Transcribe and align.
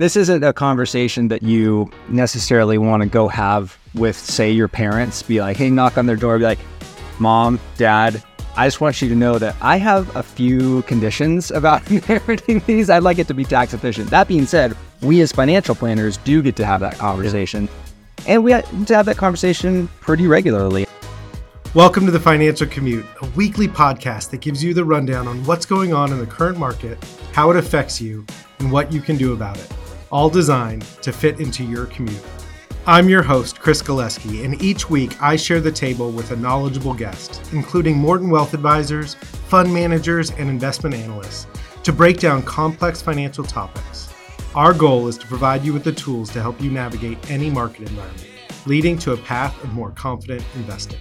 This 0.00 0.16
isn't 0.16 0.42
a 0.42 0.54
conversation 0.54 1.28
that 1.28 1.42
you 1.42 1.90
necessarily 2.08 2.78
want 2.78 3.02
to 3.02 3.06
go 3.06 3.28
have 3.28 3.76
with, 3.92 4.16
say, 4.16 4.50
your 4.50 4.66
parents. 4.66 5.22
Be 5.22 5.42
like, 5.42 5.58
hey, 5.58 5.68
knock 5.68 5.98
on 5.98 6.06
their 6.06 6.16
door, 6.16 6.38
be 6.38 6.44
like, 6.44 6.58
mom, 7.18 7.60
dad, 7.76 8.22
I 8.56 8.66
just 8.66 8.80
want 8.80 9.02
you 9.02 9.10
to 9.10 9.14
know 9.14 9.38
that 9.38 9.56
I 9.60 9.76
have 9.76 10.16
a 10.16 10.22
few 10.22 10.80
conditions 10.84 11.50
about 11.50 11.90
inheriting 11.90 12.60
these. 12.60 12.88
I'd 12.88 13.02
like 13.02 13.18
it 13.18 13.28
to 13.28 13.34
be 13.34 13.44
tax 13.44 13.74
efficient. 13.74 14.08
That 14.08 14.26
being 14.26 14.46
said, 14.46 14.74
we 15.02 15.20
as 15.20 15.32
financial 15.32 15.74
planners 15.74 16.16
do 16.16 16.40
get 16.40 16.56
to 16.56 16.64
have 16.64 16.80
that 16.80 16.96
conversation. 16.96 17.68
And 18.26 18.42
we 18.42 18.52
have 18.52 18.86
to 18.86 18.96
have 18.96 19.04
that 19.04 19.18
conversation 19.18 19.86
pretty 20.00 20.26
regularly. 20.26 20.86
Welcome 21.74 22.06
to 22.06 22.10
the 22.10 22.18
Financial 22.18 22.66
Commute, 22.66 23.04
a 23.20 23.26
weekly 23.36 23.68
podcast 23.68 24.30
that 24.30 24.40
gives 24.40 24.64
you 24.64 24.72
the 24.72 24.82
rundown 24.82 25.28
on 25.28 25.44
what's 25.44 25.66
going 25.66 25.92
on 25.92 26.10
in 26.10 26.18
the 26.18 26.26
current 26.26 26.56
market, 26.56 26.96
how 27.34 27.50
it 27.50 27.58
affects 27.58 28.00
you, 28.00 28.24
and 28.60 28.72
what 28.72 28.90
you 28.94 29.02
can 29.02 29.18
do 29.18 29.34
about 29.34 29.58
it 29.58 29.70
all 30.10 30.28
designed 30.28 30.82
to 31.02 31.12
fit 31.12 31.40
into 31.40 31.64
your 31.64 31.86
commute. 31.86 32.22
I'm 32.86 33.08
your 33.08 33.22
host, 33.22 33.60
Chris 33.60 33.82
Galeski, 33.82 34.44
and 34.44 34.60
each 34.62 34.90
week 34.90 35.20
I 35.22 35.36
share 35.36 35.60
the 35.60 35.70
table 35.70 36.10
with 36.10 36.30
a 36.30 36.36
knowledgeable 36.36 36.94
guest, 36.94 37.42
including 37.52 37.96
Morton 37.96 38.30
Wealth 38.30 38.54
Advisors, 38.54 39.14
fund 39.14 39.72
managers, 39.72 40.30
and 40.32 40.48
investment 40.48 40.94
analysts, 40.94 41.46
to 41.82 41.92
break 41.92 42.18
down 42.18 42.42
complex 42.42 43.00
financial 43.00 43.44
topics. 43.44 44.12
Our 44.54 44.74
goal 44.74 45.06
is 45.08 45.18
to 45.18 45.26
provide 45.26 45.64
you 45.64 45.72
with 45.72 45.84
the 45.84 45.92
tools 45.92 46.30
to 46.30 46.40
help 46.40 46.60
you 46.60 46.70
navigate 46.70 47.30
any 47.30 47.50
market 47.50 47.88
environment, 47.88 48.26
leading 48.66 48.98
to 48.98 49.12
a 49.12 49.16
path 49.16 49.62
of 49.62 49.72
more 49.72 49.90
confident 49.92 50.42
investing. 50.56 50.98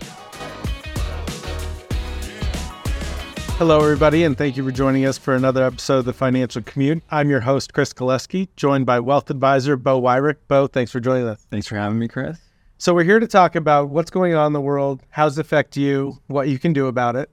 Hello, 3.59 3.81
everybody, 3.81 4.23
and 4.23 4.37
thank 4.37 4.55
you 4.55 4.63
for 4.63 4.71
joining 4.71 5.05
us 5.05 5.17
for 5.17 5.35
another 5.35 5.65
episode 5.65 5.97
of 5.97 6.05
the 6.05 6.13
Financial 6.13 6.61
Commute. 6.61 7.03
I'm 7.11 7.29
your 7.29 7.41
host, 7.41 7.73
Chris 7.73 7.91
Galeski, 7.91 8.47
joined 8.55 8.85
by 8.85 9.01
wealth 9.01 9.29
advisor 9.29 9.75
Beau 9.75 10.01
Wirick. 10.01 10.37
Beau, 10.47 10.67
thanks 10.67 10.93
for 10.93 11.01
joining 11.01 11.27
us. 11.27 11.45
Thanks 11.51 11.67
for 11.67 11.75
having 11.75 11.99
me, 11.99 12.07
Chris. 12.07 12.39
So, 12.77 12.93
we're 12.93 13.03
here 13.03 13.19
to 13.19 13.27
talk 13.27 13.57
about 13.57 13.89
what's 13.89 14.11
going 14.11 14.33
on 14.33 14.47
in 14.47 14.53
the 14.53 14.61
world, 14.61 15.03
how's 15.09 15.38
it 15.38 15.41
affect 15.41 15.75
you, 15.75 16.17
what 16.27 16.47
you 16.47 16.57
can 16.57 16.71
do 16.71 16.88
about 16.88 17.17
it. 17.17 17.29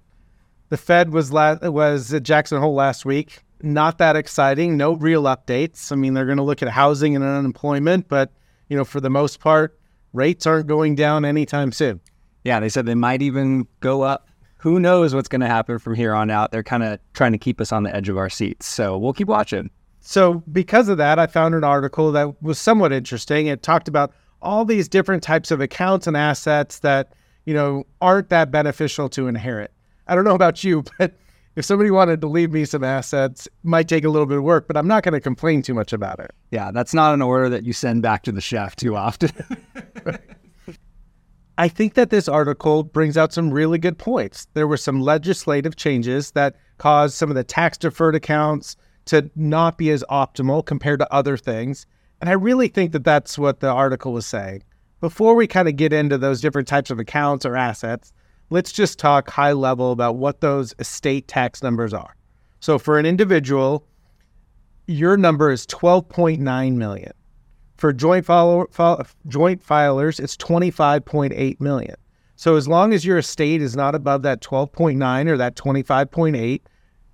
The 0.68 0.77
Fed 0.77 1.12
was 1.12 1.33
la- 1.33 1.58
was 1.62 2.12
at 2.12 2.24
Jackson 2.24 2.61
Hole 2.61 2.74
last 2.74 3.05
week. 3.05 3.44
Not 3.62 3.98
that 3.98 4.16
exciting. 4.16 4.77
No 4.77 4.94
real 4.94 5.22
updates. 5.22 5.92
I 5.92 5.94
mean, 5.94 6.14
they're 6.14 6.27
going 6.27 6.38
to 6.38 6.42
look 6.42 6.61
at 6.61 6.68
housing 6.70 7.14
and 7.14 7.24
unemployment, 7.24 8.08
but 8.08 8.33
you 8.68 8.77
know, 8.77 8.84
for 8.84 9.00
the 9.00 9.11
most 9.11 9.38
part, 9.38 9.78
rates 10.12 10.44
aren't 10.44 10.66
going 10.66 10.96
down 10.96 11.24
anytime 11.24 11.70
soon. 11.70 12.00
Yeah, 12.42 12.58
they 12.58 12.68
said 12.68 12.84
they 12.84 12.96
might 12.96 13.22
even 13.22 13.68
go 13.78 14.02
up 14.02 14.27
who 14.58 14.80
knows 14.80 15.14
what's 15.14 15.28
going 15.28 15.40
to 15.40 15.46
happen 15.46 15.78
from 15.78 15.94
here 15.94 16.14
on 16.14 16.30
out? 16.30 16.50
They're 16.50 16.62
kind 16.62 16.82
of 16.82 16.98
trying 17.12 17.32
to 17.32 17.38
keep 17.38 17.60
us 17.60 17.72
on 17.72 17.82
the 17.82 17.94
edge 17.94 18.08
of 18.08 18.16
our 18.16 18.30
seats. 18.30 18.66
So 18.66 18.96
we'll 18.96 19.12
keep 19.12 19.28
watching. 19.28 19.70
So, 20.00 20.44
because 20.52 20.88
of 20.88 20.98
that, 20.98 21.18
I 21.18 21.26
found 21.26 21.56
an 21.56 21.64
article 21.64 22.12
that 22.12 22.40
was 22.40 22.60
somewhat 22.60 22.92
interesting. 22.92 23.48
It 23.48 23.64
talked 23.64 23.88
about 23.88 24.12
all 24.40 24.64
these 24.64 24.88
different 24.88 25.22
types 25.22 25.50
of 25.50 25.60
accounts 25.60 26.06
and 26.06 26.16
assets 26.16 26.78
that, 26.80 27.12
you 27.44 27.52
know, 27.52 27.84
aren't 28.00 28.28
that 28.28 28.52
beneficial 28.52 29.08
to 29.10 29.27
inherit. 29.27 29.72
I 30.06 30.14
don't 30.14 30.24
know 30.24 30.36
about 30.36 30.62
you, 30.62 30.84
but 30.98 31.18
if 31.56 31.64
somebody 31.64 31.90
wanted 31.90 32.20
to 32.20 32.28
leave 32.28 32.52
me 32.52 32.64
some 32.64 32.84
assets, 32.84 33.48
might 33.64 33.88
take 33.88 34.04
a 34.04 34.08
little 34.08 34.27
bit 34.27 34.38
of 34.38 34.44
work, 34.44 34.68
but 34.68 34.77
I'm 34.77 34.86
not 34.86 35.02
going 35.02 35.14
to 35.14 35.20
complain 35.20 35.62
too 35.62 35.74
much 35.74 35.92
about 35.92 36.20
it. 36.20 36.30
Yeah, 36.50 36.70
that's 36.70 36.94
not 36.94 37.14
an 37.14 37.22
order 37.22 37.48
that 37.48 37.64
you 37.64 37.72
send 37.72 38.02
back 38.02 38.22
to 38.24 38.32
the 38.32 38.40
chef 38.40 38.77
too 38.77 38.94
often. 38.94 39.30
I 41.58 41.68
think 41.68 41.94
that 41.94 42.10
this 42.10 42.28
article 42.28 42.82
brings 42.82 43.16
out 43.16 43.32
some 43.32 43.50
really 43.50 43.78
good 43.78 43.96
points. 43.96 44.46
There 44.52 44.66
were 44.66 44.76
some 44.76 45.00
legislative 45.00 45.76
changes 45.76 46.32
that 46.32 46.56
caused 46.76 47.14
some 47.14 47.30
of 47.30 47.36
the 47.36 47.44
tax 47.44 47.78
deferred 47.78 48.14
accounts 48.14 48.76
to 49.06 49.30
not 49.36 49.78
be 49.78 49.90
as 49.90 50.04
optimal 50.10 50.64
compared 50.64 51.00
to 51.00 51.12
other 51.12 51.36
things. 51.36 51.86
And 52.20 52.28
I 52.28 52.34
really 52.34 52.68
think 52.68 52.92
that 52.92 53.04
that's 53.04 53.38
what 53.38 53.60
the 53.60 53.70
article 53.70 54.12
was 54.12 54.27
saying. 54.27 54.64
Before 55.00 55.34
we 55.34 55.46
kind 55.46 55.68
of 55.68 55.77
get 55.77 55.92
into 55.92 56.18
those 56.18 56.40
different 56.40 56.68
types 56.68 56.90
of 56.90 56.98
accounts 56.98 57.46
or 57.46 57.56
assets, 57.56 58.12
let's 58.50 58.72
just 58.72 58.98
talk 58.98 59.30
high 59.30 59.52
level 59.52 59.92
about 59.92 60.16
what 60.16 60.40
those 60.40 60.74
estate 60.78 61.27
tax 61.28 61.62
numbers 61.62 61.95
are. 61.95 62.16
So 62.61 62.78
for 62.78 62.98
an 62.98 63.06
individual, 63.06 63.86
your 64.86 65.16
number 65.16 65.50
is 65.50 65.66
12.9 65.66 66.74
million. 66.74 67.12
For 67.77 67.92
joint, 67.92 68.25
file, 68.25 68.67
file, 68.70 69.07
joint 69.29 69.64
filers, 69.64 70.19
it's 70.19 70.37
25.8 70.37 71.61
million. 71.61 71.97
So 72.37 72.57
as 72.57 72.69
long 72.69 72.92
as 72.92 73.05
your 73.05 73.19
estate 73.19 73.63
is 73.63 73.77
not 73.77 73.95
above 73.95 74.23
that 74.23 74.41
12.9 74.41 75.29
or 75.29 75.37
that 75.37 75.57
25.8, 75.57 76.61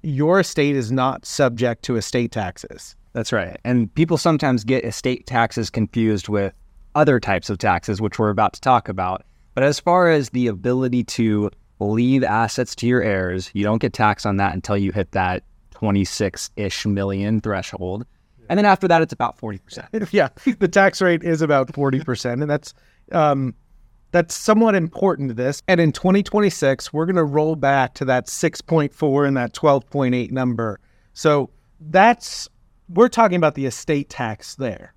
your 0.03 0.41
estate 0.41 0.77
is 0.77 0.91
not 0.91 1.25
subject 1.25 1.85
to 1.85 1.97
estate 1.97 2.33
taxes. 2.33 2.97
That's 3.13 3.33
right. 3.33 3.59
And 3.65 3.93
people 3.95 4.19
sometimes 4.19 4.65
get 4.65 4.85
estate 4.85 5.27
taxes 5.27 5.71
confused 5.71 6.29
with 6.29 6.53
other 6.95 7.21
types 7.21 7.51
of 7.51 7.59
taxes, 7.59 8.01
which 8.01 8.19
we're 8.19 8.31
about 8.31 8.53
to 8.55 8.61
talk 8.61 8.89
about. 8.89 9.25
But 9.55 9.65
as 9.65 9.79
far 9.79 10.11
as 10.11 10.31
the 10.31 10.47
ability 10.47 11.05
to 11.05 11.51
leave 11.79 12.25
assets 12.25 12.75
to 12.77 12.87
your 12.87 13.03
heirs, 13.03 13.51
you 13.55 13.65
don't 13.65 13.81
get 13.81 13.93
taxed 13.93 14.27
on 14.27 14.37
that 14.39 14.55
until 14.55 14.77
you 14.77 14.93
hit 14.93 15.13
that 15.13 15.43
26 15.73 16.51
ish 16.57 16.87
million 16.87 17.41
threshold. 17.41 18.07
And 18.53 18.59
then 18.59 18.67
after 18.67 18.87
that, 18.87 19.01
it's 19.01 19.15
about 19.15 19.39
40%. 19.39 20.09
yeah, 20.13 20.29
the 20.59 20.69
tax 20.69 21.01
rate 21.01 21.25
is 21.25 21.41
about 21.41 21.69
40%. 21.69 22.33
and 22.35 22.51
that's, 22.51 22.75
um, 23.11 23.55
that's 24.11 24.35
somewhat 24.35 24.75
important 24.75 25.31
to 25.31 25.35
this. 25.35 25.63
And 25.69 25.81
in 25.81 25.91
2026, 25.91 26.93
we're 26.93 27.07
going 27.07 27.17
to 27.17 27.25
roll 27.25 27.57
back 27.57 27.95
to 27.95 28.05
that 28.05 28.27
6.4 28.27 29.27
and 29.27 29.39
that 29.39 29.55
12.8 29.55 30.33
number. 30.33 30.81
So 31.15 31.49
that's, 31.81 32.47
we're 32.91 33.09
talking 33.09 33.37
about 33.37 33.55
the 33.55 33.65
estate 33.65 34.11
tax 34.11 34.57
there. 34.57 34.93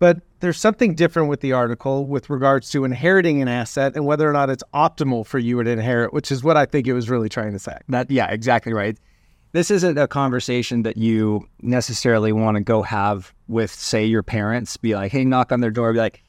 But 0.00 0.18
there's 0.40 0.58
something 0.58 0.96
different 0.96 1.28
with 1.28 1.42
the 1.42 1.52
article 1.52 2.06
with 2.06 2.28
regards 2.28 2.70
to 2.70 2.84
inheriting 2.84 3.40
an 3.40 3.46
asset 3.46 3.94
and 3.94 4.04
whether 4.04 4.28
or 4.28 4.32
not 4.32 4.50
it's 4.50 4.64
optimal 4.74 5.24
for 5.24 5.38
you 5.38 5.62
to 5.62 5.70
inherit, 5.70 6.12
which 6.12 6.32
is 6.32 6.42
what 6.42 6.56
I 6.56 6.66
think 6.66 6.88
it 6.88 6.92
was 6.92 7.08
really 7.08 7.28
trying 7.28 7.52
to 7.52 7.60
say. 7.60 7.78
That 7.88 8.10
yeah, 8.10 8.32
exactly 8.32 8.72
right 8.72 8.98
this 9.52 9.70
isn't 9.70 9.98
a 9.98 10.06
conversation 10.06 10.82
that 10.82 10.96
you 10.96 11.48
necessarily 11.62 12.32
want 12.32 12.56
to 12.56 12.60
go 12.60 12.82
have 12.82 13.34
with, 13.48 13.70
say, 13.70 14.04
your 14.04 14.22
parents. 14.22 14.76
Be 14.76 14.94
like, 14.94 15.12
hey, 15.12 15.24
knock 15.24 15.52
on 15.52 15.60
their 15.60 15.70
door, 15.70 15.92
be 15.92 15.98
like, 15.98 16.22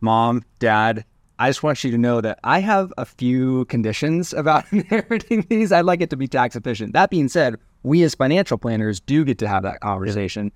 mom, 0.00 0.44
dad, 0.58 1.04
I 1.40 1.48
just 1.48 1.62
want 1.62 1.82
you 1.84 1.90
to 1.90 1.98
know 1.98 2.20
that 2.20 2.40
I 2.42 2.58
have 2.60 2.92
a 2.98 3.04
few 3.04 3.64
conditions 3.66 4.32
about 4.32 4.64
inheriting 4.72 5.46
these. 5.48 5.72
I'd 5.72 5.84
like 5.84 6.00
it 6.00 6.10
to 6.10 6.16
be 6.16 6.26
tax 6.26 6.56
efficient. 6.56 6.92
That 6.92 7.10
being 7.10 7.28
said, 7.28 7.56
we 7.82 8.02
as 8.02 8.14
financial 8.14 8.58
planners 8.58 9.00
do 9.00 9.24
get 9.24 9.38
to 9.38 9.48
have 9.48 9.62
that 9.62 9.80
conversation. 9.80 10.52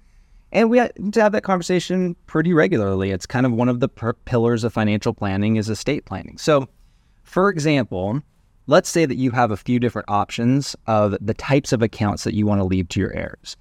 And 0.50 0.68
we 0.68 0.78
have 0.78 0.92
to 1.12 1.22
have 1.22 1.32
that 1.32 1.44
conversation 1.44 2.14
pretty 2.26 2.52
regularly. 2.52 3.10
It's 3.10 3.26
kind 3.26 3.46
of 3.46 3.52
one 3.52 3.68
of 3.68 3.80
the 3.80 3.88
per- 3.88 4.12
pillars 4.12 4.64
of 4.64 4.72
financial 4.72 5.14
planning 5.14 5.56
is 5.56 5.70
estate 5.70 6.04
planning. 6.04 6.36
So, 6.36 6.68
for 7.22 7.48
example, 7.48 8.20
let's 8.66 8.88
say 8.88 9.06
that 9.06 9.16
you 9.16 9.30
have 9.30 9.50
a 9.50 9.56
few 9.56 9.78
different 9.78 10.08
options 10.08 10.76
of 10.86 11.16
the 11.20 11.34
types 11.34 11.72
of 11.72 11.82
accounts 11.82 12.24
that 12.24 12.34
you 12.34 12.46
want 12.46 12.60
to 12.60 12.64
leave 12.64 12.88
to 12.90 13.00
your 13.00 13.12
heirs. 13.14 13.56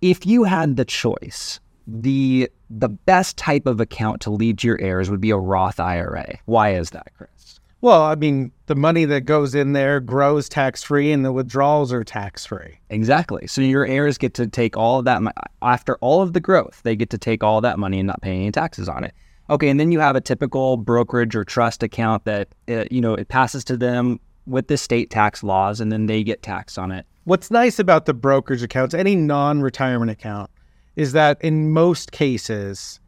If 0.00 0.26
you 0.26 0.44
had 0.44 0.76
the 0.76 0.84
choice, 0.84 1.60
the 1.86 2.50
the 2.68 2.88
best 2.88 3.36
type 3.36 3.66
of 3.66 3.80
account 3.80 4.20
to 4.22 4.30
leave 4.30 4.56
to 4.58 4.66
your 4.66 4.80
heirs 4.80 5.08
would 5.08 5.20
be 5.20 5.30
a 5.30 5.36
Roth 5.36 5.78
IRA. 5.78 6.38
Why 6.46 6.74
is 6.74 6.90
that, 6.90 7.12
Chris? 7.16 7.60
Well, 7.80 8.02
I 8.02 8.14
mean, 8.14 8.50
the 8.66 8.74
money 8.74 9.04
that 9.04 9.22
goes 9.22 9.54
in 9.54 9.72
there 9.72 10.00
grows 10.00 10.48
tax 10.48 10.82
free 10.82 11.12
and 11.12 11.24
the 11.24 11.32
withdrawals 11.32 11.92
are 11.92 12.02
tax 12.02 12.44
free. 12.44 12.80
Exactly. 12.90 13.46
So 13.46 13.60
your 13.60 13.86
heirs 13.86 14.18
get 14.18 14.34
to 14.34 14.48
take 14.48 14.76
all 14.76 14.98
of 14.98 15.04
that 15.04 15.22
money. 15.22 15.34
after 15.62 15.96
all 15.98 16.22
of 16.22 16.32
the 16.32 16.40
growth, 16.40 16.80
they 16.82 16.96
get 16.96 17.10
to 17.10 17.18
take 17.18 17.44
all 17.44 17.60
that 17.60 17.78
money 17.78 18.00
and 18.00 18.06
not 18.06 18.22
pay 18.22 18.34
any 18.34 18.50
taxes 18.50 18.88
on 18.88 19.04
it. 19.04 19.14
Okay, 19.48 19.68
and 19.68 19.78
then 19.78 19.92
you 19.92 20.00
have 20.00 20.16
a 20.16 20.20
typical 20.20 20.76
brokerage 20.76 21.36
or 21.36 21.44
trust 21.44 21.82
account 21.82 22.24
that 22.24 22.48
uh, 22.68 22.84
you 22.90 23.00
know 23.00 23.14
it 23.14 23.28
passes 23.28 23.64
to 23.64 23.76
them 23.76 24.20
with 24.46 24.68
the 24.68 24.76
state 24.76 25.10
tax 25.10 25.42
laws, 25.42 25.80
and 25.80 25.90
then 25.90 26.06
they 26.06 26.22
get 26.22 26.42
taxed 26.42 26.78
on 26.78 26.90
it. 26.90 27.06
What's 27.24 27.50
nice 27.50 27.78
about 27.78 28.06
the 28.06 28.14
brokerage 28.14 28.62
accounts, 28.62 28.94
any 28.94 29.16
non-retirement 29.16 30.10
account, 30.10 30.50
is 30.94 31.12
that 31.12 31.42
in 31.42 31.72
most 31.72 32.12
cases, 32.12 33.00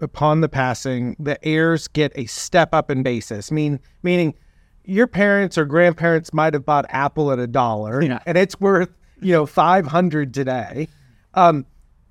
upon 0.00 0.40
the 0.40 0.48
passing, 0.48 1.16
the 1.18 1.44
heirs 1.44 1.88
get 1.88 2.12
a 2.14 2.26
step 2.26 2.74
up 2.74 2.90
in 2.90 3.02
basis. 3.02 3.50
Mean 3.50 3.80
meaning, 4.02 4.34
your 4.84 5.06
parents 5.06 5.58
or 5.58 5.64
grandparents 5.64 6.32
might 6.32 6.54
have 6.54 6.64
bought 6.64 6.86
Apple 6.88 7.32
at 7.32 7.38
a 7.38 7.46
dollar, 7.46 8.02
yeah. 8.02 8.20
and 8.26 8.36
it's 8.38 8.58
worth 8.60 8.90
you 9.20 9.32
know 9.32 9.46
five 9.46 9.86
hundred 9.86 10.34
today. 10.34 10.88
Um, 11.34 11.66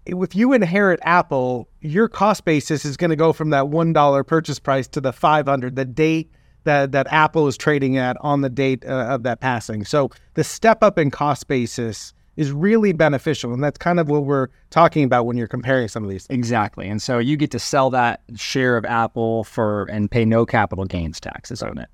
if 0.06 0.36
you 0.36 0.54
inherit 0.54 1.00
Apple, 1.04 1.68
your 1.82 2.08
cost 2.08 2.46
basis 2.46 2.86
is 2.86 2.98
going 2.98 3.10
to 3.10 3.16
go 3.16 3.34
from 3.34 3.50
that 3.50 3.70
one 3.70 3.94
dollar 3.94 4.24
purchase 4.24 4.60
price 4.60 4.88
to 4.90 5.02
the 5.02 5.12
five 5.14 5.48
hundred. 5.48 5.76
The 5.76 5.86
date 5.86 6.32
that 6.64 6.92
that 6.92 7.08
Apple 7.12 7.48
is 7.48 7.58
trading 7.58 7.98
at 7.98 8.18
on 8.22 8.42
the 8.42 8.50
date 8.50 8.86
uh, 8.86 9.08
of 9.10 9.24
that 9.24 9.40
passing. 9.40 9.86
So 9.86 10.10
the 10.36 10.44
step 10.44 10.84
up 10.84 11.00
in 11.00 11.12
cost 11.12 11.48
basis 11.48 12.14
is 12.36 12.52
really 12.52 12.92
beneficial, 12.92 13.54
and 13.54 13.64
that's 13.64 13.78
kind 13.78 14.00
of 14.00 14.10
what 14.10 14.26
we're 14.26 14.50
talking 14.70 15.04
about 15.06 15.26
when 15.26 15.38
you're 15.38 15.48
comparing 15.48 15.88
some 15.88 16.04
of 16.04 16.10
these. 16.10 16.28
Things. 16.28 16.38
Exactly, 16.38 16.88
and 16.88 17.02
so 17.02 17.18
you 17.18 17.38
get 17.38 17.52
to 17.52 17.60
sell 17.60 17.90
that 17.92 18.22
share 18.36 18.78
of 18.78 18.86
Apple 18.86 19.44
for 19.46 19.86
and 19.86 20.12
pay 20.12 20.26
no 20.26 20.46
capital 20.46 20.86
gains 20.86 21.20
taxes 21.20 21.64
on 21.64 21.78
it. 21.78 21.90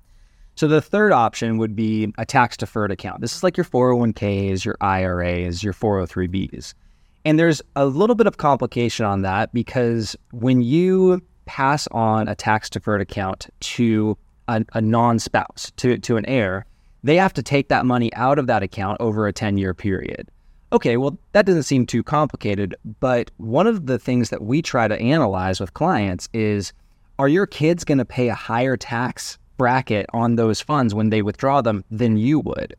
So 0.54 0.68
the 0.68 0.82
third 0.82 1.12
option 1.12 1.56
would 1.58 1.74
be 1.74 2.12
a 2.18 2.26
tax 2.26 2.56
deferred 2.58 2.90
account. 2.90 3.22
This 3.22 3.34
is 3.34 3.42
like 3.42 3.56
your 3.56 3.64
401ks, 3.64 4.64
your 4.64 4.76
IRAs, 4.82 5.62
your 5.62 5.72
403bs. 5.72 6.74
And 7.24 7.38
there's 7.38 7.62
a 7.76 7.86
little 7.86 8.16
bit 8.16 8.26
of 8.26 8.36
complication 8.36 9.06
on 9.06 9.22
that 9.22 9.52
because 9.52 10.16
when 10.32 10.62
you 10.62 11.22
pass 11.44 11.86
on 11.88 12.28
a 12.28 12.34
tax 12.34 12.68
deferred 12.68 13.00
account 13.00 13.48
to 13.60 14.16
a, 14.48 14.64
a 14.72 14.80
non 14.80 15.18
spouse, 15.18 15.72
to, 15.76 15.98
to 15.98 16.16
an 16.16 16.26
heir, 16.26 16.66
they 17.04 17.16
have 17.16 17.32
to 17.34 17.42
take 17.42 17.68
that 17.68 17.86
money 17.86 18.12
out 18.14 18.38
of 18.38 18.46
that 18.46 18.62
account 18.62 19.00
over 19.00 19.26
a 19.26 19.32
10 19.32 19.58
year 19.58 19.74
period. 19.74 20.28
Okay, 20.72 20.96
well, 20.96 21.18
that 21.32 21.44
doesn't 21.44 21.64
seem 21.64 21.84
too 21.84 22.02
complicated, 22.02 22.74
but 23.00 23.30
one 23.36 23.66
of 23.66 23.86
the 23.86 23.98
things 23.98 24.30
that 24.30 24.42
we 24.42 24.62
try 24.62 24.88
to 24.88 24.98
analyze 24.98 25.60
with 25.60 25.74
clients 25.74 26.28
is 26.32 26.72
are 27.18 27.28
your 27.28 27.46
kids 27.46 27.84
going 27.84 27.98
to 27.98 28.06
pay 28.06 28.28
a 28.28 28.34
higher 28.34 28.76
tax 28.76 29.38
bracket 29.58 30.06
on 30.14 30.36
those 30.36 30.62
funds 30.62 30.94
when 30.94 31.10
they 31.10 31.20
withdraw 31.20 31.60
them 31.60 31.84
than 31.90 32.16
you 32.16 32.40
would? 32.40 32.74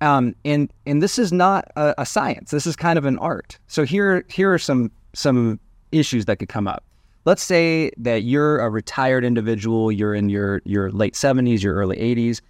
Um, 0.00 0.34
and 0.44 0.70
and 0.84 1.02
this 1.02 1.18
is 1.18 1.32
not 1.32 1.70
a, 1.76 1.94
a, 1.98 2.06
science. 2.06 2.50
This 2.50 2.66
is 2.66 2.76
kind 2.76 2.98
of 2.98 3.04
an 3.06 3.18
art. 3.18 3.58
So 3.66 3.84
here 3.84 4.24
here 4.28 4.52
are 4.52 4.58
some 4.58 4.90
some 5.14 5.58
issues 5.92 6.26
that 6.26 6.36
could 6.36 6.48
come 6.48 6.68
up. 6.68 6.84
Let's 7.24 7.42
say 7.42 7.90
that 7.96 8.22
you're 8.22 8.58
a 8.58 8.68
retired 8.68 9.24
individual. 9.24 9.90
You're 9.90 10.14
in 10.14 10.28
your 10.28 10.60
your 10.64 10.90
late 10.90 11.14
70s, 11.14 11.62
your 11.62 11.74
early 11.74 11.96
80s, 11.96 12.40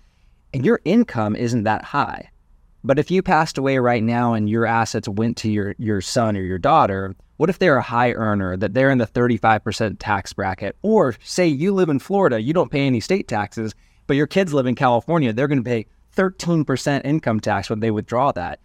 and 0.52 0.64
your 0.64 0.80
income 0.84 1.36
isn't 1.36 1.62
that 1.64 1.84
high. 1.84 2.30
But 2.82 2.98
if 2.98 3.10
you 3.10 3.22
passed 3.22 3.58
away 3.58 3.78
right 3.78 4.02
now 4.02 4.32
and 4.34 4.48
your 4.50 4.66
assets 4.66 5.08
went 5.08 5.36
to 5.38 5.50
your 5.50 5.74
your 5.78 6.00
son 6.00 6.36
or 6.36 6.42
your 6.42 6.58
daughter, 6.58 7.14
what 7.36 7.50
if 7.50 7.58
they're 7.58 7.76
a 7.76 7.82
high 7.82 8.12
earner 8.12 8.56
that 8.56 8.74
they're 8.74 8.90
in 8.90 8.98
the 8.98 9.06
35% 9.06 9.96
tax 9.98 10.32
bracket? 10.32 10.76
Or 10.82 11.14
say 11.22 11.46
you 11.46 11.72
live 11.72 11.88
in 11.88 11.98
Florida, 11.98 12.40
you 12.40 12.52
don't 12.52 12.70
pay 12.70 12.86
any 12.86 13.00
state 13.00 13.28
taxes, 13.28 13.74
but 14.06 14.16
your 14.16 14.26
kids 14.26 14.54
live 14.54 14.66
in 14.66 14.74
California, 14.74 15.32
they're 15.32 15.48
going 15.48 15.62
to 15.62 15.68
pay 15.68 15.86
13% 16.16 17.04
income 17.04 17.40
tax 17.40 17.70
when 17.70 17.80
they 17.80 17.90
withdraw 17.90 18.32
that. 18.32 18.60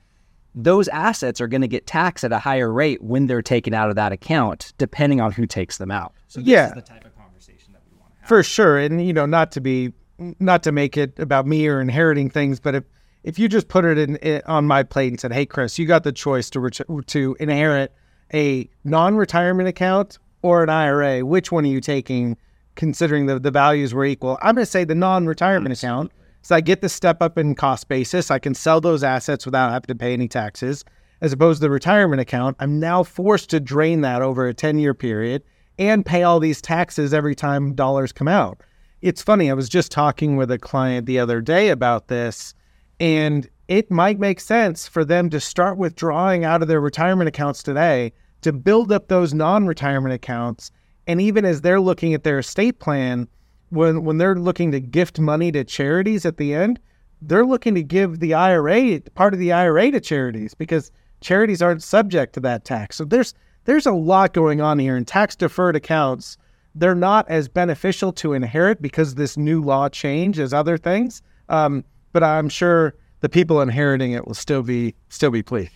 Those 0.53 0.87
assets 0.89 1.39
are 1.39 1.47
going 1.47 1.61
to 1.61 1.67
get 1.67 1.85
taxed 1.87 2.23
at 2.23 2.31
a 2.31 2.39
higher 2.39 2.71
rate 2.71 3.01
when 3.01 3.27
they're 3.27 3.41
taken 3.41 3.73
out 3.73 3.89
of 3.89 3.95
that 3.95 4.11
account, 4.11 4.73
depending 4.77 5.21
on 5.21 5.31
who 5.31 5.45
takes 5.45 5.77
them 5.77 5.91
out. 5.91 6.13
So 6.27 6.41
yeah. 6.41 6.73
the 6.73 6.81
type 6.81 7.05
of 7.05 7.15
conversation 7.15 7.71
that 7.73 7.81
we 7.89 7.97
want 7.97 8.13
to 8.13 8.19
have. 8.19 8.27
For 8.27 8.43
sure. 8.43 8.77
And, 8.77 9.05
you 9.05 9.13
know, 9.13 9.25
not 9.25 9.51
to 9.53 9.61
be, 9.61 9.93
not 10.17 10.63
to 10.63 10.71
make 10.71 10.97
it 10.97 11.17
about 11.19 11.47
me 11.47 11.67
or 11.67 11.79
inheriting 11.79 12.29
things, 12.29 12.59
but 12.59 12.75
if, 12.75 12.83
if 13.23 13.37
you 13.37 13.47
just 13.47 13.67
put 13.67 13.85
it 13.85 13.97
in, 13.97 14.15
in 14.17 14.41
on 14.45 14.65
my 14.65 14.83
plate 14.83 15.09
and 15.09 15.19
said, 15.19 15.31
"Hey, 15.31 15.45
Chris, 15.45 15.77
you 15.77 15.85
got 15.85 16.03
the 16.03 16.11
choice 16.11 16.49
to 16.51 16.59
ret- 16.59 17.07
to 17.07 17.37
inherit 17.39 17.93
a 18.33 18.69
non-retirement 18.83 19.69
account 19.69 20.17
or 20.41 20.63
an 20.63 20.69
IRA, 20.69 21.23
which 21.25 21.51
one 21.51 21.63
are 21.65 21.69
you 21.69 21.81
taking?" 21.81 22.37
Considering 22.75 23.25
the 23.25 23.37
the 23.37 23.51
values 23.51 23.93
were 23.93 24.05
equal, 24.05 24.39
I'm 24.41 24.55
going 24.55 24.65
to 24.65 24.71
say 24.71 24.85
the 24.85 24.95
non-retirement 24.95 25.77
account 25.77 26.11
so 26.41 26.55
I 26.55 26.61
get 26.61 26.81
the 26.81 26.89
step 26.89 27.21
up 27.21 27.37
in 27.37 27.55
cost 27.55 27.87
basis. 27.87 28.31
I 28.31 28.39
can 28.39 28.53
sell 28.53 28.81
those 28.81 29.03
assets 29.03 29.45
without 29.45 29.71
having 29.71 29.87
to 29.87 29.95
pay 29.95 30.13
any 30.13 30.27
taxes. 30.27 30.83
As 31.21 31.33
opposed 31.33 31.59
to 31.61 31.67
the 31.67 31.69
retirement 31.69 32.19
account, 32.19 32.57
I'm 32.59 32.79
now 32.79 33.03
forced 33.03 33.49
to 33.51 33.59
drain 33.59 34.01
that 34.01 34.21
over 34.21 34.47
a 34.47 34.53
10 34.53 34.79
year 34.79 34.93
period 34.93 35.43
and 35.77 36.05
pay 36.05 36.23
all 36.23 36.39
these 36.39 36.61
taxes 36.61 37.13
every 37.13 37.35
time 37.35 37.73
dollars 37.73 38.11
come 38.11 38.27
out. 38.27 38.61
It's 39.01 39.21
funny, 39.21 39.49
I 39.49 39.53
was 39.53 39.69
just 39.69 39.91
talking 39.91 40.35
with 40.35 40.51
a 40.51 40.59
client 40.59 41.07
the 41.07 41.19
other 41.19 41.41
day 41.41 41.69
about 41.69 42.07
this, 42.07 42.53
and 42.99 43.49
it 43.67 43.89
might 43.89 44.19
make 44.19 44.39
sense 44.39 44.87
for 44.87 45.03
them 45.03 45.29
to 45.31 45.39
start 45.39 45.77
withdrawing 45.77 46.45
out 46.45 46.61
of 46.61 46.67
their 46.67 46.81
retirement 46.81 47.27
accounts 47.27 47.63
today 47.63 48.13
to 48.41 48.53
build 48.53 48.91
up 48.91 49.07
those 49.07 49.33
non 49.33 49.65
retirement 49.65 50.13
accounts. 50.13 50.71
And 51.07 51.19
even 51.19 51.45
as 51.45 51.61
they're 51.61 51.79
looking 51.79 52.13
at 52.13 52.23
their 52.23 52.39
estate 52.39 52.79
plan, 52.79 53.27
when 53.71 54.03
when 54.03 54.17
they're 54.17 54.35
looking 54.35 54.71
to 54.71 54.79
gift 54.79 55.19
money 55.19 55.51
to 55.51 55.63
charities 55.63 56.25
at 56.25 56.37
the 56.37 56.53
end, 56.53 56.79
they're 57.21 57.45
looking 57.45 57.73
to 57.75 57.83
give 57.83 58.19
the 58.19 58.33
IRA 58.33 59.01
part 59.15 59.33
of 59.33 59.39
the 59.39 59.51
IRA 59.51 59.91
to 59.91 59.99
charities 59.99 60.53
because 60.53 60.91
charities 61.21 61.61
aren't 61.61 61.81
subject 61.81 62.33
to 62.33 62.39
that 62.41 62.65
tax. 62.65 62.97
So 62.97 63.05
there's 63.05 63.33
there's 63.65 63.85
a 63.85 63.91
lot 63.91 64.33
going 64.33 64.61
on 64.61 64.79
here 64.79 64.95
and 64.95 65.07
tax 65.07 65.35
deferred 65.35 65.75
accounts. 65.75 66.37
They're 66.75 66.95
not 66.95 67.29
as 67.29 67.47
beneficial 67.47 68.11
to 68.13 68.33
inherit 68.33 68.81
because 68.81 69.15
this 69.15 69.37
new 69.37 69.61
law 69.61 69.89
change 69.89 70.39
as 70.39 70.53
other 70.53 70.77
things. 70.77 71.21
Um, 71.49 71.83
but 72.13 72.23
I'm 72.23 72.49
sure 72.49 72.95
the 73.19 73.29
people 73.29 73.61
inheriting 73.61 74.11
it 74.11 74.27
will 74.27 74.33
still 74.33 74.63
be 74.63 74.95
still 75.09 75.31
be 75.31 75.43
pleased. 75.43 75.71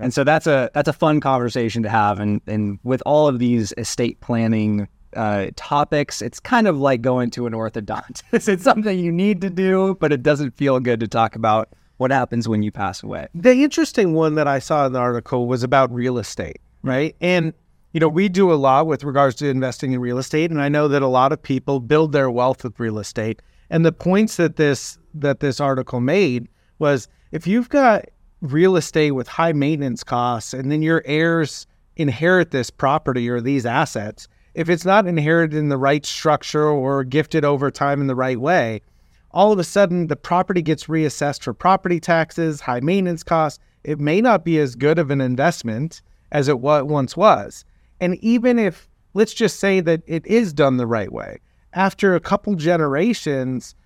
And 0.00 0.14
so 0.14 0.22
that's 0.22 0.46
a 0.46 0.70
that's 0.74 0.88
a 0.88 0.92
fun 0.92 1.20
conversation 1.20 1.82
to 1.82 1.88
have. 1.88 2.20
And 2.20 2.40
and 2.46 2.78
with 2.84 3.02
all 3.06 3.26
of 3.26 3.38
these 3.38 3.72
estate 3.76 4.20
planning 4.20 4.86
uh, 5.14 5.46
topics. 5.56 6.22
It's 6.22 6.40
kind 6.40 6.66
of 6.66 6.78
like 6.78 7.02
going 7.02 7.30
to 7.30 7.46
an 7.46 7.52
orthodontist. 7.52 8.22
it's 8.48 8.62
something 8.62 8.98
you 8.98 9.12
need 9.12 9.40
to 9.40 9.50
do, 9.50 9.96
but 10.00 10.12
it 10.12 10.22
doesn't 10.22 10.56
feel 10.56 10.80
good 10.80 11.00
to 11.00 11.08
talk 11.08 11.36
about 11.36 11.70
what 11.96 12.10
happens 12.10 12.48
when 12.48 12.62
you 12.62 12.70
pass 12.70 13.02
away. 13.02 13.26
The 13.34 13.64
interesting 13.64 14.14
one 14.14 14.36
that 14.36 14.46
I 14.46 14.58
saw 14.58 14.86
in 14.86 14.92
the 14.92 15.00
article 15.00 15.46
was 15.46 15.62
about 15.62 15.92
real 15.92 16.18
estate, 16.18 16.60
right? 16.82 17.14
And 17.20 17.52
you 17.92 18.00
know, 18.00 18.08
we 18.08 18.28
do 18.28 18.52
a 18.52 18.54
lot 18.54 18.86
with 18.86 19.02
regards 19.02 19.34
to 19.36 19.48
investing 19.48 19.92
in 19.92 20.00
real 20.00 20.18
estate, 20.18 20.50
and 20.50 20.60
I 20.60 20.68
know 20.68 20.88
that 20.88 21.02
a 21.02 21.08
lot 21.08 21.32
of 21.32 21.42
people 21.42 21.80
build 21.80 22.12
their 22.12 22.30
wealth 22.30 22.62
with 22.62 22.78
real 22.78 22.98
estate. 22.98 23.40
And 23.70 23.84
the 23.84 23.92
points 23.92 24.36
that 24.36 24.56
this 24.56 24.98
that 25.14 25.40
this 25.40 25.60
article 25.60 26.00
made 26.00 26.48
was 26.78 27.08
if 27.32 27.46
you've 27.46 27.68
got 27.68 28.04
real 28.40 28.76
estate 28.76 29.12
with 29.12 29.26
high 29.26 29.52
maintenance 29.52 30.04
costs 30.04 30.54
and 30.54 30.70
then 30.70 30.82
your 30.82 31.02
heirs 31.06 31.66
inherit 31.96 32.50
this 32.50 32.70
property 32.70 33.28
or 33.28 33.40
these 33.40 33.66
assets, 33.66 34.28
if 34.58 34.68
it's 34.68 34.84
not 34.84 35.06
inherited 35.06 35.56
in 35.56 35.68
the 35.68 35.78
right 35.78 36.04
structure 36.04 36.68
or 36.68 37.04
gifted 37.04 37.44
over 37.44 37.70
time 37.70 38.00
in 38.00 38.08
the 38.08 38.16
right 38.16 38.40
way, 38.40 38.82
all 39.30 39.52
of 39.52 39.58
a 39.60 39.64
sudden 39.64 40.08
the 40.08 40.16
property 40.16 40.62
gets 40.62 40.86
reassessed 40.86 41.44
for 41.44 41.54
property 41.54 42.00
taxes, 42.00 42.60
high 42.60 42.80
maintenance 42.80 43.22
costs. 43.22 43.60
It 43.84 44.00
may 44.00 44.20
not 44.20 44.44
be 44.44 44.58
as 44.58 44.74
good 44.74 44.98
of 44.98 45.12
an 45.12 45.20
investment 45.20 46.02
as 46.32 46.48
it 46.48 46.58
once 46.58 47.16
was. 47.16 47.64
And 48.00 48.16
even 48.16 48.58
if, 48.58 48.88
let's 49.14 49.32
just 49.32 49.60
say 49.60 49.78
that 49.78 50.02
it 50.08 50.26
is 50.26 50.52
done 50.52 50.76
the 50.76 50.88
right 50.88 51.12
way, 51.12 51.38
after 51.74 52.16
a 52.16 52.20
couple 52.20 52.56
generations, 52.56 53.76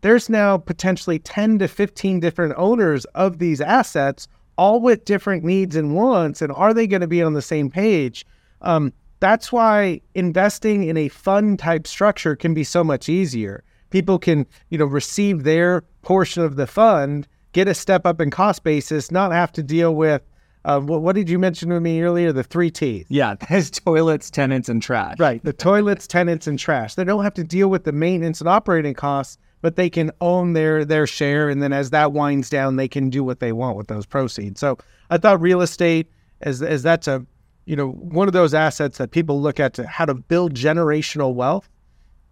there's 0.00 0.30
now 0.30 0.56
potentially 0.56 1.18
10 1.18 1.58
to 1.58 1.68
15 1.68 2.20
different 2.20 2.54
owners 2.56 3.04
of 3.14 3.40
these 3.40 3.60
assets, 3.60 4.26
all 4.56 4.80
with 4.80 5.04
different 5.04 5.44
needs 5.44 5.76
and 5.76 5.94
wants. 5.94 6.40
And 6.40 6.50
are 6.50 6.72
they 6.72 6.86
going 6.86 7.02
to 7.02 7.06
be 7.06 7.22
on 7.22 7.34
the 7.34 7.42
same 7.42 7.68
page? 7.68 8.24
Um, 8.62 8.90
that's 9.24 9.50
why 9.50 10.02
investing 10.14 10.84
in 10.84 10.98
a 10.98 11.08
fund 11.08 11.58
type 11.58 11.86
structure 11.86 12.36
can 12.36 12.52
be 12.52 12.62
so 12.62 12.84
much 12.84 13.08
easier. 13.08 13.64
People 13.88 14.18
can, 14.18 14.46
you 14.68 14.76
know, 14.76 14.84
receive 14.84 15.44
their 15.44 15.80
portion 16.02 16.42
of 16.42 16.56
the 16.56 16.66
fund, 16.66 17.26
get 17.52 17.66
a 17.66 17.74
step 17.74 18.04
up 18.04 18.20
in 18.20 18.30
cost 18.30 18.64
basis, 18.64 19.10
not 19.10 19.32
have 19.32 19.50
to 19.52 19.62
deal 19.62 19.94
with 19.94 20.20
uh, 20.66 20.80
what, 20.80 21.02
what, 21.02 21.14
did 21.14 21.28
you 21.28 21.38
mention 21.38 21.68
to 21.68 21.80
me 21.80 22.00
earlier? 22.02 22.32
The 22.32 22.42
three 22.42 22.70
T's. 22.70 23.06
Yeah, 23.08 23.34
there's 23.48 23.70
toilets, 23.70 24.30
tenants, 24.30 24.68
and 24.68 24.82
trash. 24.82 25.18
Right, 25.18 25.42
the 25.42 25.52
toilets, 25.52 26.06
tenants, 26.06 26.46
and 26.46 26.58
trash. 26.58 26.94
They 26.94 27.04
don't 27.04 27.22
have 27.22 27.34
to 27.34 27.44
deal 27.44 27.68
with 27.68 27.84
the 27.84 27.92
maintenance 27.92 28.40
and 28.40 28.48
operating 28.48 28.94
costs, 28.94 29.36
but 29.60 29.76
they 29.76 29.90
can 29.90 30.10
own 30.22 30.54
their 30.54 30.84
their 30.84 31.06
share, 31.06 31.50
and 31.50 31.62
then 31.62 31.72
as 31.74 31.90
that 31.90 32.12
winds 32.12 32.48
down, 32.48 32.76
they 32.76 32.88
can 32.88 33.10
do 33.10 33.22
what 33.22 33.40
they 33.40 33.52
want 33.52 33.76
with 33.76 33.88
those 33.88 34.06
proceeds. 34.06 34.58
So 34.58 34.78
I 35.10 35.18
thought 35.18 35.40
real 35.40 35.60
estate, 35.60 36.10
as 36.40 36.62
as 36.62 36.82
that's 36.82 37.08
a 37.08 37.26
you 37.66 37.76
know, 37.76 37.90
one 37.90 38.28
of 38.28 38.32
those 38.32 38.54
assets 38.54 38.98
that 38.98 39.10
people 39.10 39.40
look 39.40 39.58
at 39.58 39.74
to 39.74 39.86
how 39.86 40.04
to 40.04 40.14
build 40.14 40.54
generational 40.54 41.34
wealth. 41.34 41.68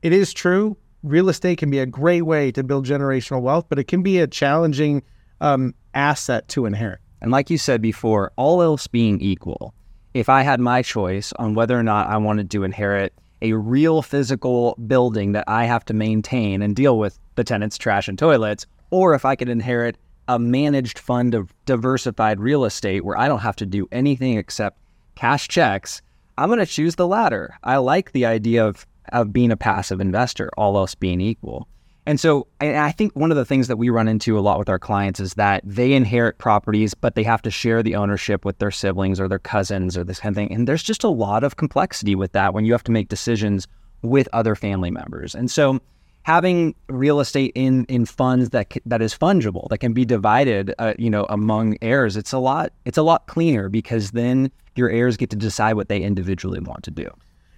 It 0.03 0.13
is 0.13 0.33
true, 0.33 0.77
real 1.03 1.29
estate 1.29 1.59
can 1.59 1.71
be 1.71 1.79
a 1.79 1.87
great 1.87 2.23
way 2.23 2.53
to 2.53 2.63
build 2.63 2.87
generational 2.87 3.41
wealth, 3.43 3.67
but 3.69 3.79
it 3.79 3.85
can 3.85 4.03
be 4.03 4.19
a 4.19 4.27
challenging 4.27 5.03
um, 5.41 5.75
asset 5.95 6.49
to 6.49 6.67
inherit. 6.67 7.01
And 7.21 7.31
like 7.31 7.51
you 7.51 7.59
said 7.59 7.81
before, 7.81 8.33
all 8.37 8.63
else 8.63 8.87
being 8.87 9.21
equal, 9.21 9.75
if 10.15 10.29
I 10.29 10.43
had 10.43 10.61
my 10.61 10.83
choice 10.83 11.33
on 11.39 11.55
whether 11.55 11.79
or 11.79 11.83
not 11.83 12.09
I 12.09 12.17
wanted 12.17 12.51
to 12.51 12.65
inherit 12.65 13.13
a 13.41 13.55
real 13.55 14.03
physical 14.03 14.77
building 14.87 15.33
that 15.33 15.45
I 15.49 15.65
have 15.65 15.85
to 15.87 15.95
maintain 15.95 16.63
and 16.63 16.77
deal 16.77 16.99
with 16.99 17.19
the 17.35 17.45
tenants, 17.45 17.79
trash, 17.79 18.09
and 18.09 18.19
toilets, 18.19 18.67
or 18.91 19.15
if 19.15 19.25
I 19.25 19.37
could 19.37 19.49
inherit 19.49 19.97
a 20.29 20.39
managed 20.39 20.99
fund 20.99 21.35
of 21.35 21.53
diversified 21.65 22.39
real 22.39 22.65
estate 22.65 23.05
where 23.05 23.19
I 23.19 23.27
don't 23.27 23.41
have 23.41 23.57
to 23.57 23.67
do 23.67 23.89
anything 23.91 24.39
except 24.39 24.79
cash 25.15 25.49
checks, 25.49 26.03
I'm 26.39 26.49
going 26.49 26.59
to 26.59 26.67
choose 26.67 26.97
the 26.97 27.07
latter. 27.07 27.57
I 27.63 27.77
like 27.77 28.13
the 28.13 28.27
idea 28.27 28.67
of, 28.67 28.87
of 29.13 29.33
being 29.33 29.51
a 29.51 29.57
passive 29.57 30.01
investor, 30.01 30.51
all 30.57 30.77
else 30.77 30.95
being 30.95 31.21
equal. 31.21 31.69
And 32.05 32.19
so 32.19 32.49
I 32.61 32.91
think 32.91 33.15
one 33.15 33.31
of 33.31 33.37
the 33.37 33.45
things 33.45 33.69
that 33.69 33.77
we 33.77 33.89
run 33.89 34.09
into 34.09 34.37
a 34.37 34.41
lot 34.41 34.59
with 34.59 34.69
our 34.69 34.79
clients 34.79 35.21
is 35.21 35.35
that 35.35 35.63
they 35.65 35.93
inherit 35.93 36.39
properties, 36.39 36.95
but 36.95 37.15
they 37.15 37.23
have 37.23 37.43
to 37.43 37.51
share 37.51 37.81
the 37.81 37.95
ownership 37.95 38.45
with 38.45 38.59
their 38.59 38.73
siblings 38.73 39.21
or 39.21 39.29
their 39.29 39.39
cousins 39.39 39.97
or 39.97 40.03
this 40.03 40.19
kind 40.19 40.33
of 40.33 40.37
thing. 40.37 40.53
And 40.53 40.67
there's 40.67 40.83
just 40.83 41.05
a 41.05 41.09
lot 41.09 41.45
of 41.45 41.57
complexity 41.57 42.17
with 42.17 42.33
that 42.33 42.55
when 42.55 42.65
you 42.65 42.73
have 42.73 42.83
to 42.85 42.93
make 42.93 43.09
decisions 43.09 43.69
with 44.03 44.29
other 44.33 44.57
family 44.57 44.91
members. 44.91 45.33
And 45.33 45.49
so 45.49 45.81
having 46.23 46.75
real 46.89 47.21
estate 47.21 47.53
in 47.55 47.85
in 47.87 48.07
funds 48.07 48.51
that 48.51 48.73
that 48.87 49.03
is 49.03 49.17
fungible 49.17 49.69
that 49.69 49.79
can 49.79 49.93
be 49.93 50.05
divided 50.05 50.75
uh, 50.79 50.95
you 50.99 51.11
know 51.11 51.27
among 51.29 51.77
heirs 51.83 52.17
it's 52.17 52.33
a 52.33 52.39
lot 52.39 52.73
it's 52.85 52.99
a 52.99 53.03
lot 53.03 53.27
cleaner 53.27 53.69
because 53.69 54.13
then 54.13 54.51
your 54.77 54.89
heirs 54.89 55.17
get 55.17 55.31
to 55.31 55.37
decide 55.37 55.75
what 55.75 55.89
they 55.89 56.01
individually 56.01 56.61
want 56.61 56.83
to 56.85 56.91
do. 56.91 57.09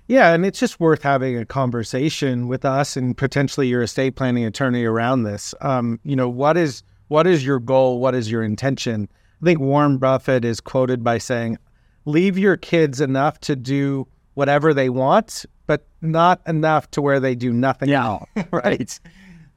Yeah 0.09 0.35
and 0.35 0.45
it's 0.45 0.59
just 0.59 0.81
worth 0.81 1.03
having 1.03 1.39
a 1.39 1.47
conversation 1.47 2.49
with 2.49 2.65
us 2.65 2.97
and 2.97 3.17
potentially 3.17 3.69
your 3.69 3.83
estate 3.83 4.17
planning 4.17 4.45
attorney 4.45 4.85
around 4.85 5.23
this. 5.23 5.55
Um, 5.61 6.01
you 6.05 6.17
know 6.17 6.29
what 6.29 6.57
is 6.57 6.83
what 7.09 7.27
is 7.27 7.45
your 7.45 7.59
goal? 7.59 8.01
What 8.01 8.15
is 8.15 8.31
your 8.31 8.43
intention? 8.43 9.09
I 9.43 9.45
think 9.45 9.61
warren 9.61 9.99
buffett 9.99 10.45
is 10.45 10.61
quoted 10.61 11.05
by 11.05 11.19
saying 11.19 11.59
leave 12.07 12.39
your 12.39 12.57
kids 12.57 13.01
enough 13.01 13.41
to 13.41 13.57
do 13.57 14.07
whatever 14.35 14.75
they 14.75 14.89
want, 14.89 15.47
but 15.67 15.87
not 16.03 16.41
enough 16.47 16.91
to 16.93 17.03
where 17.03 17.21
they 17.21 17.35
do 17.35 17.53
nothing 17.53 17.89
all. 17.95 18.29
right. 18.53 18.99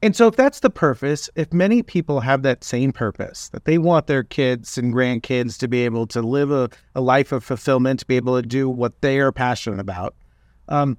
And 0.00 0.14
so, 0.14 0.28
if 0.28 0.36
that's 0.36 0.60
the 0.60 0.70
purpose, 0.70 1.28
if 1.34 1.52
many 1.52 1.82
people 1.82 2.20
have 2.20 2.42
that 2.42 2.62
same 2.62 2.92
purpose, 2.92 3.48
that 3.48 3.64
they 3.64 3.78
want 3.78 4.06
their 4.06 4.22
kids 4.22 4.78
and 4.78 4.94
grandkids 4.94 5.58
to 5.58 5.66
be 5.66 5.84
able 5.84 6.06
to 6.08 6.22
live 6.22 6.52
a, 6.52 6.70
a 6.94 7.00
life 7.00 7.32
of 7.32 7.42
fulfillment, 7.42 8.00
to 8.00 8.06
be 8.06 8.16
able 8.16 8.40
to 8.40 8.46
do 8.46 8.68
what 8.68 9.00
they 9.00 9.18
are 9.18 9.32
passionate 9.32 9.80
about, 9.80 10.14
um, 10.68 10.96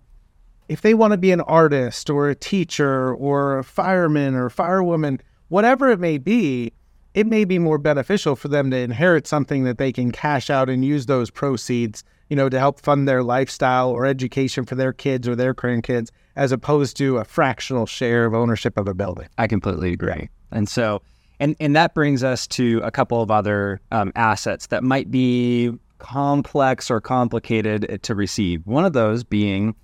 if 0.67 0.81
they 0.81 0.93
want 0.93 1.11
to 1.11 1.17
be 1.17 1.31
an 1.31 1.41
artist 1.41 2.09
or 2.09 2.29
a 2.29 2.35
teacher 2.35 3.13
or 3.15 3.57
a 3.57 3.63
fireman 3.63 4.35
or 4.35 4.49
firewoman, 4.49 5.19
whatever 5.47 5.89
it 5.89 5.99
may 5.99 6.17
be, 6.17 6.73
it 7.19 7.27
may 7.27 7.43
be 7.43 7.59
more 7.59 7.77
beneficial 7.77 8.37
for 8.37 8.47
them 8.47 8.71
to 8.71 8.77
inherit 8.77 9.27
something 9.27 9.65
that 9.65 9.77
they 9.77 9.91
can 9.91 10.09
cash 10.09 10.49
out 10.49 10.69
and 10.69 10.85
use 10.85 11.05
those 11.05 11.29
proceeds, 11.29 12.01
you 12.29 12.35
know, 12.37 12.47
to 12.47 12.57
help 12.57 12.79
fund 12.79 13.09
their 13.09 13.23
lifestyle 13.23 13.89
or 13.89 14.05
education 14.05 14.63
for 14.63 14.75
their 14.75 14.93
kids 14.93 15.27
or 15.27 15.35
their 15.35 15.53
grandkids, 15.53 16.11
as 16.37 16.53
opposed 16.53 16.95
to 16.95 17.17
a 17.17 17.25
fractional 17.25 17.85
share 17.85 18.23
of 18.23 18.33
ownership 18.33 18.77
of 18.77 18.87
a 18.87 18.93
building. 18.93 19.27
I 19.37 19.47
completely 19.47 19.91
agree. 19.91 20.29
And 20.51 20.69
so, 20.69 21.01
and 21.41 21.57
and 21.59 21.75
that 21.75 21.93
brings 21.93 22.23
us 22.23 22.47
to 22.47 22.79
a 22.85 22.91
couple 22.91 23.21
of 23.21 23.29
other 23.29 23.81
um, 23.91 24.13
assets 24.15 24.67
that 24.67 24.81
might 24.81 25.11
be 25.11 25.73
complex 25.97 26.89
or 26.89 27.01
complicated 27.01 27.99
to 28.01 28.15
receive. 28.15 28.65
One 28.65 28.85
of 28.85 28.93
those 28.93 29.25
being 29.25 29.75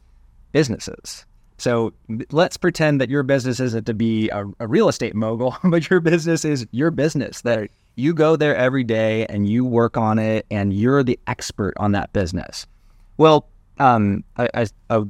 businesses. 0.54 1.26
So 1.58 1.94
let's 2.32 2.58
pretend 2.58 3.00
that 3.00 3.10
your 3.10 3.24
business 3.24 3.60
isn't 3.60 3.86
to 3.86 3.94
be 3.94 4.30
a, 4.30 4.46
a, 4.60 4.68
real 4.68 4.90
estate 4.90 5.16
mogul, 5.16 5.56
but 5.64 5.90
your 5.90 6.02
business 6.02 6.44
is 6.44 6.68
your 6.72 6.92
business. 6.92 7.42
That 7.42 7.70
you 7.96 8.14
go 8.14 8.36
there 8.36 8.56
every 8.56 8.84
day 8.84 9.26
and 9.28 9.48
you 9.48 9.64
work 9.64 9.96
on 9.98 10.20
it, 10.20 10.46
and 10.52 10.74
you're 10.74 11.04
the 11.04 11.20
expert 11.28 11.74
on 11.78 11.94
that 11.94 12.12
business. 12.12 12.68
Well, 13.18 13.48
um, 13.80 14.24
a, 14.38 14.68
a 14.90 15.06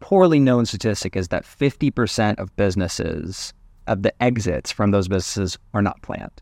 poorly 0.00 0.40
known 0.40 0.64
statistic 0.64 1.14
is 1.14 1.28
that 1.28 1.44
50% 1.44 2.38
of 2.38 2.54
businesses, 2.56 3.52
of 3.86 4.02
the 4.02 4.22
exits 4.22 4.72
from 4.72 4.92
those 4.92 5.08
businesses, 5.08 5.58
are 5.74 5.82
not 5.82 6.00
planned, 6.02 6.40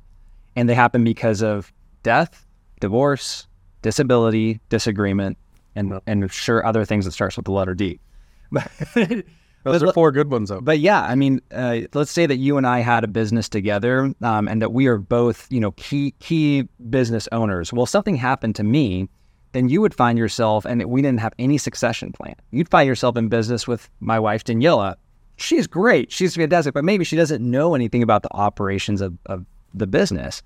and 0.55 0.69
they 0.69 0.75
happen 0.75 1.03
because 1.03 1.43
of 1.43 1.73
death, 2.05 2.47
divorce, 2.79 3.49
disability, 3.83 4.61
disagreement, 4.69 5.37
and 5.75 6.01
and 6.07 6.31
sure 6.31 6.65
other 6.65 6.85
things 6.85 7.05
that 7.05 7.13
starts 7.13 7.37
with 7.37 7.47
the 7.47 7.53
letter 7.53 7.75
D. 7.75 7.99
Those 9.63 9.83
are 9.83 9.93
four 9.93 10.11
good 10.11 10.31
ones, 10.31 10.49
though. 10.49 10.61
But 10.61 10.79
yeah, 10.79 11.03
I 11.03 11.15
mean, 11.15 11.43
uh, 11.53 11.81
let's 11.93 12.11
say 12.11 12.27
that 12.27 12.37
you 12.37 12.57
and 12.57 12.67
I 12.67 12.81
had 12.81 13.05
a 13.05 13.09
business 13.09 13.49
together, 13.49 14.15
um, 14.23 14.49
and 14.49 14.63
that 14.63 14.73
we 14.73 14.87
are 14.87 14.97
both, 14.97 15.47
you 15.51 15.61
know, 15.61 15.73
key 15.73 16.15
key 16.21 16.67
business 16.89 17.29
owners. 17.33 17.73
Well, 17.73 17.87
something 17.87 18.17
happened 18.17 18.57
to 18.57 18.65
me, 18.65 19.09
then 19.53 19.69
you 19.69 19.83
would 19.83 19.95
find 19.95 20.19
yourself, 20.19 20.65
and 20.65 20.83
we 20.85 21.03
didn't 21.03 21.21
have 21.21 21.35
any 21.39 21.59
succession 21.59 22.13
plan. 22.13 22.35
You'd 22.53 22.71
find 22.71 22.87
yourself 22.87 23.17
in 23.17 23.29
business 23.29 23.69
with 23.69 23.91
my 24.01 24.19
wife 24.19 24.45
Daniela. 24.45 24.97
She's 25.37 25.67
great, 25.67 26.11
she's 26.11 26.37
fantastic, 26.37 26.75
but 26.75 26.85
maybe 26.85 27.05
she 27.05 27.17
doesn't 27.17 27.43
know 27.43 27.75
anything 27.75 28.03
about 28.03 28.23
the 28.23 28.33
operations 28.33 29.01
of, 29.01 29.17
of 29.27 29.45
the 29.75 29.87
business. 29.87 30.43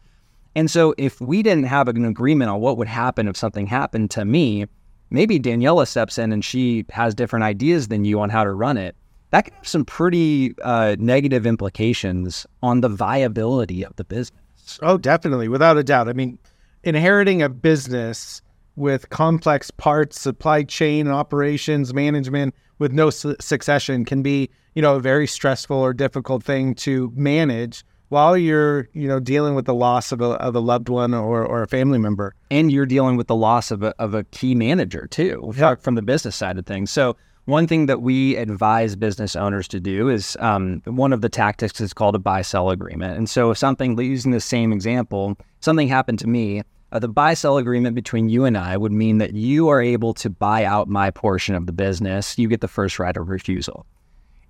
And 0.57 0.71
so, 0.71 0.95
if 0.99 1.21
we 1.21 1.43
didn't 1.43 1.65
have 1.65 1.87
an 1.89 2.05
agreement 2.05 2.51
on 2.51 2.61
what 2.61 2.79
would 2.79 2.89
happen 2.89 3.29
if 3.29 3.37
something 3.37 3.67
happened 3.67 4.11
to 4.13 4.25
me, 4.25 4.67
maybe 5.11 5.39
Daniela 5.39 5.87
steps 5.87 6.19
in 6.19 6.33
and 6.33 6.45
she 6.45 6.85
has 6.91 7.15
different 7.15 7.45
ideas 7.45 7.89
than 7.89 8.05
you 8.05 8.21
on 8.21 8.31
how 8.31 8.43
to 8.43 8.53
run 8.53 8.77
it 8.77 8.97
that 9.35 9.47
can 9.47 9.55
have 9.55 9.67
some 9.67 9.85
pretty 9.85 10.55
uh, 10.63 10.95
negative 11.01 11.45
implications 11.45 12.47
on 12.63 12.83
the 12.83 12.89
viability 12.89 13.85
of 13.85 13.97
the 13.97 14.05
business. 14.05 14.79
Oh, 14.81 14.97
definitely, 14.97 15.49
without 15.49 15.77
a 15.77 15.83
doubt. 15.83 16.09
I 16.09 16.13
mean, 16.13 16.39
inheriting 16.85 17.43
a 17.43 17.49
business 17.49 18.41
with 18.77 19.11
complex 19.11 19.73
parts, 19.73 20.21
supply 20.21 20.63
chain 20.63 21.09
operations, 21.09 21.93
management 21.93 22.55
with 22.79 22.93
no 22.93 23.11
su- 23.11 23.35
succession 23.41 24.05
can 24.05 24.23
be, 24.23 24.51
you 24.77 24.83
know, 24.83 24.95
a 24.95 25.01
very 25.01 25.27
stressful 25.27 25.79
or 25.79 25.93
difficult 25.93 26.45
thing 26.45 26.73
to 26.77 27.13
manage 27.17 27.85
while 28.11 28.37
you're, 28.37 28.89
you 28.93 29.09
know, 29.09 29.19
dealing 29.19 29.57
with 29.57 29.65
the 29.65 29.75
loss 29.75 30.13
of 30.13 30.21
a, 30.21 30.27
of 30.35 30.55
a 30.55 30.61
loved 30.61 30.89
one 30.89 31.13
or, 31.13 31.45
or 31.45 31.61
a 31.65 31.67
family 31.67 31.99
member. 31.99 32.37
And 32.53 32.71
you're 32.71 32.87
dealing 32.87 33.17
with 33.17 33.27
the 33.27 33.35
loss 33.35 33.73
of 33.73 33.83
a, 33.83 33.93
of 33.99 34.15
a 34.15 34.23
key 34.23 34.55
manager 34.55 35.09
too, 35.09 35.53
yeah. 35.57 35.75
from 35.75 35.97
the 35.97 36.03
business 36.03 36.37
side 36.37 36.57
of 36.57 36.67
things. 36.67 36.93
So 36.93 37.17
one 37.47 37.67
thing 37.67 37.87
that 37.87 38.01
we 38.01 38.37
advise 38.37 38.97
business 38.97 39.37
owners 39.37 39.69
to 39.69 39.81
do 39.81 40.09
is 40.09 40.37
um, 40.41 40.81
one 40.87 41.13
of 41.13 41.21
the 41.21 41.29
tactics 41.29 41.81
is 41.81 41.93
called 41.93 42.15
a 42.15 42.19
buy 42.19 42.43
sell 42.43 42.71
agreement. 42.71 43.19
And 43.19 43.29
so, 43.29 43.51
if 43.51 43.59
something, 43.59 43.99
using 43.99 44.31
the 44.31 44.41
same 44.41 44.73
example, 44.73 45.37
something 45.61 45.89
happened 45.89 46.19
to 46.21 46.27
me, 46.27 46.63
uh, 46.93 46.99
the 46.99 47.09
buy 47.09 47.35
sell 47.35 47.59
agreement 47.59 47.95
between 47.95 48.29
you 48.29 48.45
and 48.45 48.57
I 48.57 48.77
would 48.77 48.93
mean 48.93 49.19
that 49.19 49.35
you 49.35 49.69
are 49.69 49.83
able 49.83 50.15
to 50.15 50.31
buy 50.31 50.65
out 50.65 50.89
my 50.89 51.11
portion 51.11 51.55
of 51.55 51.67
the 51.67 51.73
business. 51.73 52.39
You 52.39 52.49
get 52.49 52.61
the 52.61 52.69
first 52.69 52.99
right 52.99 53.17
of 53.17 53.29
refusal. 53.29 53.85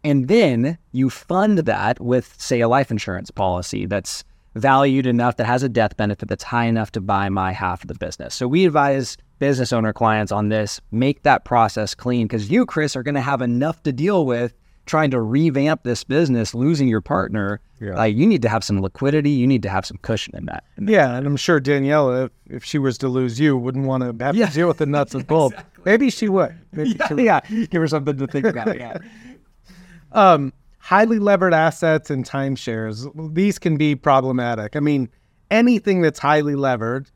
And 0.05 0.29
then 0.29 0.77
you 0.93 1.09
fund 1.09 1.61
that 1.61 1.99
with, 1.99 2.35
say, 2.39 2.61
a 2.61 2.69
life 2.69 2.91
insurance 2.91 3.31
policy 3.31 3.87
that's 3.87 4.23
valued 4.55 5.07
enough, 5.07 5.37
that 5.37 5.47
has 5.47 5.63
a 5.63 5.69
death 5.69 5.97
benefit 5.97 6.29
that's 6.29 6.45
high 6.45 6.65
enough 6.65 6.93
to 6.93 7.01
buy 7.01 7.29
my 7.29 7.53
half 7.53 7.83
of 7.83 7.89
the 7.89 7.95
business. 7.95 8.35
So 8.35 8.47
we 8.47 8.65
advise 8.65 9.17
business 9.39 9.73
owner 9.73 9.93
clients 9.93 10.33
on 10.33 10.49
this, 10.49 10.81
make 10.91 11.23
that 11.23 11.45
process 11.45 11.95
clean 11.95 12.27
because 12.27 12.51
you, 12.51 12.67
Chris, 12.67 12.97
are 12.97 13.03
going 13.03 13.15
to 13.15 13.21
have 13.21 13.43
enough 13.43 13.83
to 13.83 13.93
deal 13.93 14.27
with 14.27 14.55
trying 14.87 15.11
to 15.11 15.21
revamp 15.21 15.83
this 15.83 16.05
business, 16.05 16.55
losing 16.55 16.89
your 16.89 17.01
partner. 17.01 17.61
Yeah. 17.81 17.95
Like 17.95 18.17
you 18.17 18.27
need 18.27 18.43
to 18.43 18.49
have 18.49 18.63
some 18.63 18.81
liquidity, 18.81 19.31
you 19.31 19.47
need 19.47 19.63
to 19.63 19.69
have 19.69 19.87
some 19.87 19.99
cushion 20.03 20.37
in 20.37 20.47
that. 20.47 20.65
In 20.77 20.87
that. 20.87 20.93
Yeah, 20.93 21.17
and 21.17 21.27
I'm 21.27 21.37
sure 21.37 21.61
Daniela, 21.61 22.27
if, 22.27 22.33
if 22.47 22.65
she 22.65 22.79
was 22.79 22.99
to 22.99 23.09
lose 23.09 23.41
you, 23.41 23.57
wouldn't 23.57 23.87
want 23.87 24.03
to 24.03 24.25
have 24.25 24.37
yeah. 24.37 24.47
to 24.47 24.53
deal 24.53 24.69
with 24.69 24.79
the 24.79 24.87
nuts 24.87 25.15
and 25.15 25.27
bolts. 25.27 25.55
exactly. 25.55 25.83
Maybe 25.85 26.11
she 26.11 26.29
would. 26.29 26.55
Maybe 26.73 26.91
yeah, 26.91 27.09
she 27.09 27.15
would. 27.15 27.25
yeah, 27.25 27.41
give 27.49 27.81
her 27.81 27.89
something 27.89 28.17
to 28.17 28.27
think 28.27 28.47
about. 28.47 28.79
Yeah. 28.79 28.99
um, 30.13 30.53
highly 30.85 31.19
levered 31.19 31.55
assets 31.55 32.11
and 32.11 32.26
timeshares, 32.26 33.11
these 33.33 33.59
can 33.59 33.79
be 33.79 33.95
problematic. 33.95 34.76
I 34.76 34.81
mean, 34.81 35.09
anything 35.50 36.03
that's 36.03 36.19
highly 36.19 36.55
levered, 36.55 37.11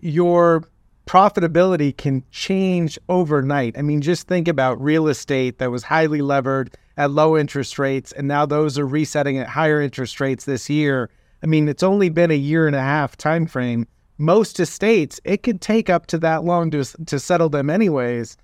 your 0.00 0.64
profitability 1.06 1.96
can 1.96 2.22
change 2.32 2.98
overnight. 3.08 3.78
I 3.78 3.82
mean, 3.82 4.02
just 4.02 4.28
think 4.28 4.46
about 4.46 4.78
real 4.78 5.08
estate 5.08 5.58
that 5.58 5.70
was 5.70 5.84
highly 5.84 6.20
levered 6.20 6.76
at 6.98 7.12
low 7.12 7.34
interest 7.34 7.78
rates, 7.78 8.12
and 8.12 8.28
now 8.28 8.44
those 8.44 8.78
are 8.78 8.86
resetting 8.86 9.38
at 9.38 9.48
higher 9.48 9.80
interest 9.80 10.20
rates 10.20 10.44
this 10.44 10.68
year. 10.68 11.08
I 11.42 11.46
mean, 11.46 11.66
it's 11.66 11.82
only 11.82 12.10
been 12.10 12.30
a 12.30 12.34
year 12.34 12.66
and 12.66 12.76
a 12.76 12.80
half 12.80 13.16
time 13.16 13.46
frame. 13.46 13.86
Most 14.18 14.60
estates, 14.60 15.18
it 15.24 15.42
could 15.42 15.62
take 15.62 15.88
up 15.88 16.06
to 16.08 16.18
that 16.18 16.44
long 16.44 16.70
to 16.72 16.84
to 17.06 17.18
settle 17.18 17.48
them, 17.48 17.70
anyways. 17.70 18.36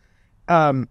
Um, 0.49 0.89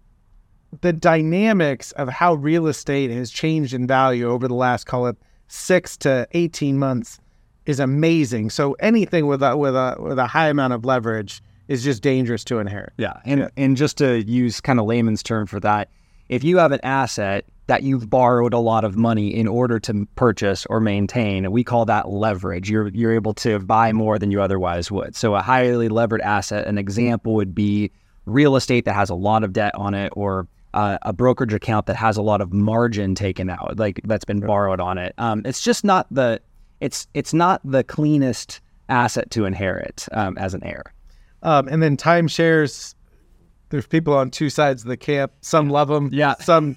the 0.80 0.92
dynamics 0.92 1.92
of 1.92 2.08
how 2.08 2.34
real 2.34 2.66
estate 2.66 3.10
has 3.10 3.30
changed 3.30 3.74
in 3.74 3.86
value 3.86 4.28
over 4.28 4.48
the 4.48 4.54
last, 4.54 4.84
call 4.84 5.06
it 5.06 5.16
six 5.48 5.96
to 5.98 6.26
eighteen 6.32 6.78
months, 6.78 7.18
is 7.66 7.80
amazing. 7.80 8.50
So 8.50 8.74
anything 8.74 9.26
with 9.26 9.42
a 9.42 9.56
with 9.56 9.74
a 9.74 9.96
with 9.98 10.18
a 10.18 10.26
high 10.26 10.48
amount 10.48 10.72
of 10.72 10.84
leverage 10.84 11.42
is 11.68 11.84
just 11.84 12.02
dangerous 12.02 12.42
to 12.44 12.58
inherit. 12.58 12.92
Yeah. 12.96 13.20
And, 13.24 13.40
yeah. 13.40 13.48
and 13.56 13.76
just 13.76 13.96
to 13.98 14.24
use 14.24 14.60
kind 14.60 14.80
of 14.80 14.86
layman's 14.86 15.22
term 15.22 15.46
for 15.46 15.60
that, 15.60 15.88
if 16.28 16.42
you 16.42 16.58
have 16.58 16.72
an 16.72 16.80
asset 16.82 17.44
that 17.68 17.84
you've 17.84 18.10
borrowed 18.10 18.52
a 18.52 18.58
lot 18.58 18.82
of 18.82 18.96
money 18.96 19.32
in 19.32 19.46
order 19.46 19.78
to 19.78 20.04
purchase 20.16 20.66
or 20.66 20.80
maintain, 20.80 21.52
we 21.52 21.62
call 21.62 21.84
that 21.84 22.08
leverage. 22.08 22.68
You're, 22.68 22.88
you're 22.88 23.14
able 23.14 23.34
to 23.34 23.60
buy 23.60 23.92
more 23.92 24.18
than 24.18 24.32
you 24.32 24.42
otherwise 24.42 24.90
would. 24.90 25.14
So, 25.14 25.36
a 25.36 25.42
highly 25.42 25.88
levered 25.88 26.20
asset, 26.22 26.66
an 26.66 26.76
example 26.76 27.34
would 27.34 27.54
be 27.54 27.92
real 28.26 28.56
estate 28.56 28.84
that 28.86 28.94
has 28.94 29.08
a 29.08 29.14
lot 29.14 29.44
of 29.44 29.52
debt 29.52 29.72
on 29.76 29.94
it 29.94 30.12
or 30.16 30.48
uh, 30.74 30.98
a 31.02 31.12
brokerage 31.12 31.52
account 31.52 31.86
that 31.86 31.96
has 31.96 32.16
a 32.16 32.22
lot 32.22 32.40
of 32.40 32.52
margin 32.52 33.14
taken 33.14 33.50
out, 33.50 33.78
like 33.78 34.00
that's 34.04 34.24
been 34.24 34.40
borrowed 34.40 34.80
on 34.80 34.98
it. 34.98 35.14
Um, 35.18 35.42
it's 35.44 35.62
just 35.62 35.84
not 35.84 36.06
the 36.10 36.40
it's 36.80 37.06
it's 37.14 37.34
not 37.34 37.60
the 37.64 37.84
cleanest 37.84 38.60
asset 38.88 39.30
to 39.30 39.44
inherit 39.44 40.06
um, 40.12 40.36
as 40.38 40.54
an 40.54 40.62
heir. 40.64 40.92
Um, 41.42 41.68
and 41.68 41.82
then 41.82 41.96
timeshares, 41.96 42.94
there's 43.70 43.86
people 43.86 44.14
on 44.14 44.30
two 44.30 44.50
sides 44.50 44.82
of 44.82 44.88
the 44.88 44.96
camp. 44.96 45.32
Some 45.40 45.70
love 45.70 45.88
them. 45.88 46.10
Yeah. 46.12 46.34
Some 46.40 46.76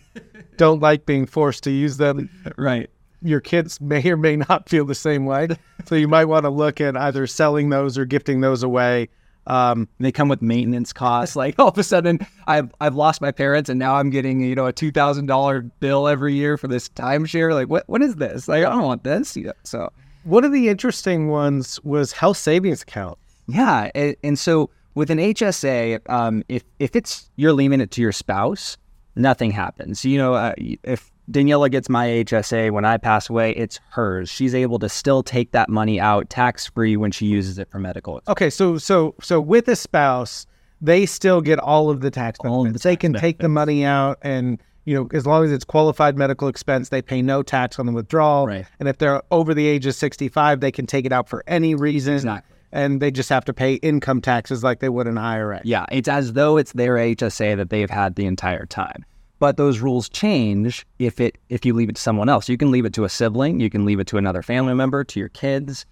don't 0.58 0.80
like 0.80 1.06
being 1.06 1.26
forced 1.26 1.64
to 1.64 1.72
use 1.72 1.98
them. 1.98 2.30
Right. 2.58 2.90
Your 3.26 3.40
kids 3.40 3.80
may 3.80 4.06
or 4.12 4.18
may 4.18 4.36
not 4.36 4.68
feel 4.68 4.84
the 4.84 4.94
same 4.94 5.26
way. 5.26 5.48
So 5.86 5.96
you 5.96 6.10
might 6.10 6.26
want 6.26 6.44
to 6.44 6.50
look 6.50 6.82
at 6.82 6.98
either 6.98 7.26
selling 7.26 7.70
those 7.70 7.98
or 7.98 8.04
gifting 8.04 8.42
those 8.42 8.64
away. 8.64 9.08
Um, 9.48 9.88
they 10.00 10.12
come 10.12 10.30
with 10.30 10.42
maintenance 10.42 10.94
costs. 10.94 11.36
Like 11.36 11.56
all 11.60 11.70
of 11.70 11.78
a 11.78 11.84
sudden, 11.84 12.20
I've 12.48 12.72
I've 12.80 12.96
lost 12.96 13.22
my 13.22 13.32
parents, 13.32 13.70
and 13.70 13.80
now 13.80 13.96
I'm 13.96 14.10
getting 14.10 14.42
you 14.42 14.56
know 14.56 14.66
a 14.66 14.74
two 14.74 14.92
thousand 14.92 15.28
dollar 15.28 15.62
bill 15.62 16.08
every 16.08 16.34
year 16.34 16.58
for 16.58 16.68
this 16.68 16.90
timeshare. 16.90 17.54
Like 17.54 17.70
what 17.70 17.88
what 17.88 18.02
is 18.02 18.16
this? 18.16 18.48
Like 18.48 18.66
I 18.66 18.70
don't 18.70 18.84
want 18.84 19.04
this. 19.04 19.38
So 19.64 19.92
one 20.24 20.44
of 20.44 20.52
the 20.52 20.70
interesting 20.70 21.28
ones 21.30 21.80
was 21.84 22.12
health 22.12 22.38
savings 22.38 22.82
account. 22.82 23.18
Yeah, 23.48 23.92
and, 23.94 24.16
and 24.24 24.40
so 24.40 24.70
with 24.96 25.10
an 25.10 25.18
HSA, 25.18 26.00
um, 26.10 26.44
if 26.48 26.64
if 26.80 26.96
it's 26.96 27.30
you're 27.36 27.54
leaving 27.54 27.82
it 27.82 27.92
to 27.92 28.02
your 28.02 28.12
spouse, 28.12 28.78
nothing 29.16 29.52
happens. 29.52 30.06
You 30.06 30.18
know, 30.18 30.34
uh, 30.34 30.54
if 30.58 31.12
Daniela 31.32 31.72
gets 31.72 31.90
my 31.90 32.08
HSA 32.08 32.72
when 32.72 32.86
I 32.86 32.98
pass 32.98 33.30
away, 33.30 33.52
it's 33.52 33.80
hers. 33.90 34.30
She's 34.30 34.54
able 34.54 34.80
to 34.80 34.90
still 34.90 35.24
take 35.24 35.52
that 35.52 35.70
money 35.70 36.00
out 36.00 36.30
tax 36.30 36.68
free 36.68 36.98
when 36.98 37.12
she 37.12 37.26
uses 37.26 37.58
it 37.60 37.70
for 37.70 37.80
medical. 37.80 38.22
Okay, 38.28 38.50
so 38.50 38.78
so 38.78 39.16
so 39.22 39.40
with 39.40 39.68
a 39.68 39.76
spouse, 39.76 40.46
they 40.82 41.06
still 41.06 41.42
get 41.42 41.60
all 41.60 41.90
of 41.90 42.02
the 42.02 42.12
tax 42.12 42.40
All 42.44 42.62
of 42.62 42.74
the 42.74 42.80
benefits. 42.80 42.84
they 42.84 42.96
tax 42.96 43.02
can 43.02 43.14
take 43.14 43.38
the 43.40 43.50
money 43.50 43.86
out 43.86 44.20
and 44.22 44.60
you 44.86 44.96
know, 44.96 45.08
as 45.14 45.26
long 45.26 45.46
as 45.46 45.52
it's 45.52 45.64
qualified 45.64 46.18
medical 46.18 46.48
expense, 46.48 46.90
they 46.90 47.02
pay 47.02 47.22
no 47.22 47.42
tax 47.42 47.80
on 47.80 47.86
the 47.86 47.92
withdrawal. 47.92 48.48
Right. 48.48 48.66
And 48.80 48.90
if 48.90 48.98
they're 48.98 49.22
over 49.32 49.54
the 49.54 49.66
age 49.66 49.86
of 49.86 49.96
65, 49.96 50.60
they 50.60 50.72
can 50.72 50.86
take 50.86 51.06
it 51.06 51.14
out 51.14 51.30
for 51.30 51.44
any 51.48 51.74
reason. 51.76 52.16
Exactly. 52.16 52.56
And 52.74 53.02
they 53.02 53.12
just 53.12 53.30
have 53.30 53.46
to 53.46 53.54
pay 53.54 53.76
income 53.76 54.20
taxes 54.20 54.64
like 54.64 54.80
they 54.80 54.90
would 54.90 55.08
an 55.08 55.18
IRA. 55.18 55.62
Yeah, 55.64 55.86
it's 55.92 56.10
as 56.10 56.34
though 56.34 56.58
it's 56.58 56.74
their 56.74 56.96
HSA 56.96 57.56
that 57.58 57.70
they've 57.70 57.90
had 57.90 58.16
the 58.16 58.26
entire 58.26 58.66
time. 58.66 59.06
But 59.44 59.58
those 59.58 59.80
rules 59.80 60.08
change 60.08 60.86
if 61.00 61.20
it 61.20 61.38
if 61.50 61.66
you 61.66 61.74
leave 61.74 61.90
it 61.90 61.98
to 61.98 62.02
someone 62.02 62.30
else. 62.30 62.48
You 62.48 62.56
can 62.56 62.72
leave 62.72 62.86
it 62.86 62.94
to 62.94 63.04
a 63.04 63.10
sibling, 63.10 63.60
you 63.60 63.70
can 63.70 63.84
leave 63.84 64.00
it 64.00 64.08
to 64.08 64.18
another 64.18 64.42
family 64.42 64.74
member, 64.74 65.04
to 65.04 65.20
your 65.20 65.28
kids. 65.28 65.86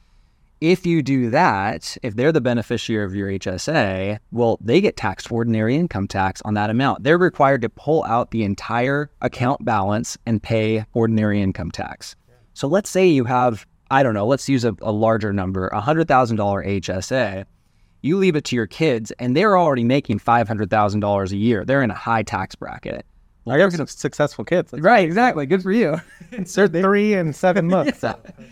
If 0.61 0.85
you 0.85 1.03
do 1.03 1.29
that, 1.31 1.97
if 2.01 2.15
they're 2.15 2.31
the 2.31 2.39
beneficiary 2.39 3.03
of 3.03 3.13
your 3.13 3.27
HSA, 3.27 4.19
well, 4.31 4.57
they 4.61 4.79
get 4.79 4.95
taxed 4.95 5.29
ordinary 5.29 5.75
income 5.75 6.07
tax 6.07 6.41
on 6.43 6.53
that 6.53 6.69
amount. 6.69 7.03
They're 7.03 7.17
required 7.17 7.61
to 7.63 7.69
pull 7.69 8.05
out 8.05 8.31
the 8.31 8.45
entire 8.45 9.11
account 9.19 9.65
balance 9.65 10.17
and 10.25 10.41
pay 10.41 10.85
ordinary 10.93 11.41
income 11.41 11.71
tax. 11.71 12.15
So 12.53 12.69
let's 12.69 12.89
say 12.89 13.05
you 13.05 13.25
have, 13.25 13.67
I 13.89 14.01
don't 14.01 14.13
know, 14.13 14.27
let's 14.27 14.47
use 14.47 14.63
a, 14.63 14.77
a 14.81 14.93
larger 14.93 15.33
number, 15.33 15.67
a 15.67 15.81
$100,000 15.81 16.05
HSA 16.07 17.43
you 18.03 18.17
leave 18.17 18.35
it 18.35 18.45
to 18.45 18.55
your 18.55 18.65
kids 18.65 19.11
and 19.19 19.37
they're 19.37 19.55
already 19.55 19.83
making 19.83 20.19
$500,000 20.19 21.31
a 21.31 21.37
year. 21.37 21.63
They're 21.63 21.83
in 21.83 21.91
a 21.91 21.95
high 21.95 22.23
tax 22.23 22.55
bracket. 22.55 23.05
I 23.47 23.57
got 23.57 23.71
some 23.73 23.87
successful 23.87 24.45
kids. 24.45 24.71
Right, 24.73 25.03
exactly. 25.05 25.45
Good 25.45 25.63
for 25.63 25.71
you. 25.71 25.99
They're 26.31 26.67
three 26.67 27.13
and 27.13 27.35
seven 27.35 27.67
months. 27.67 28.03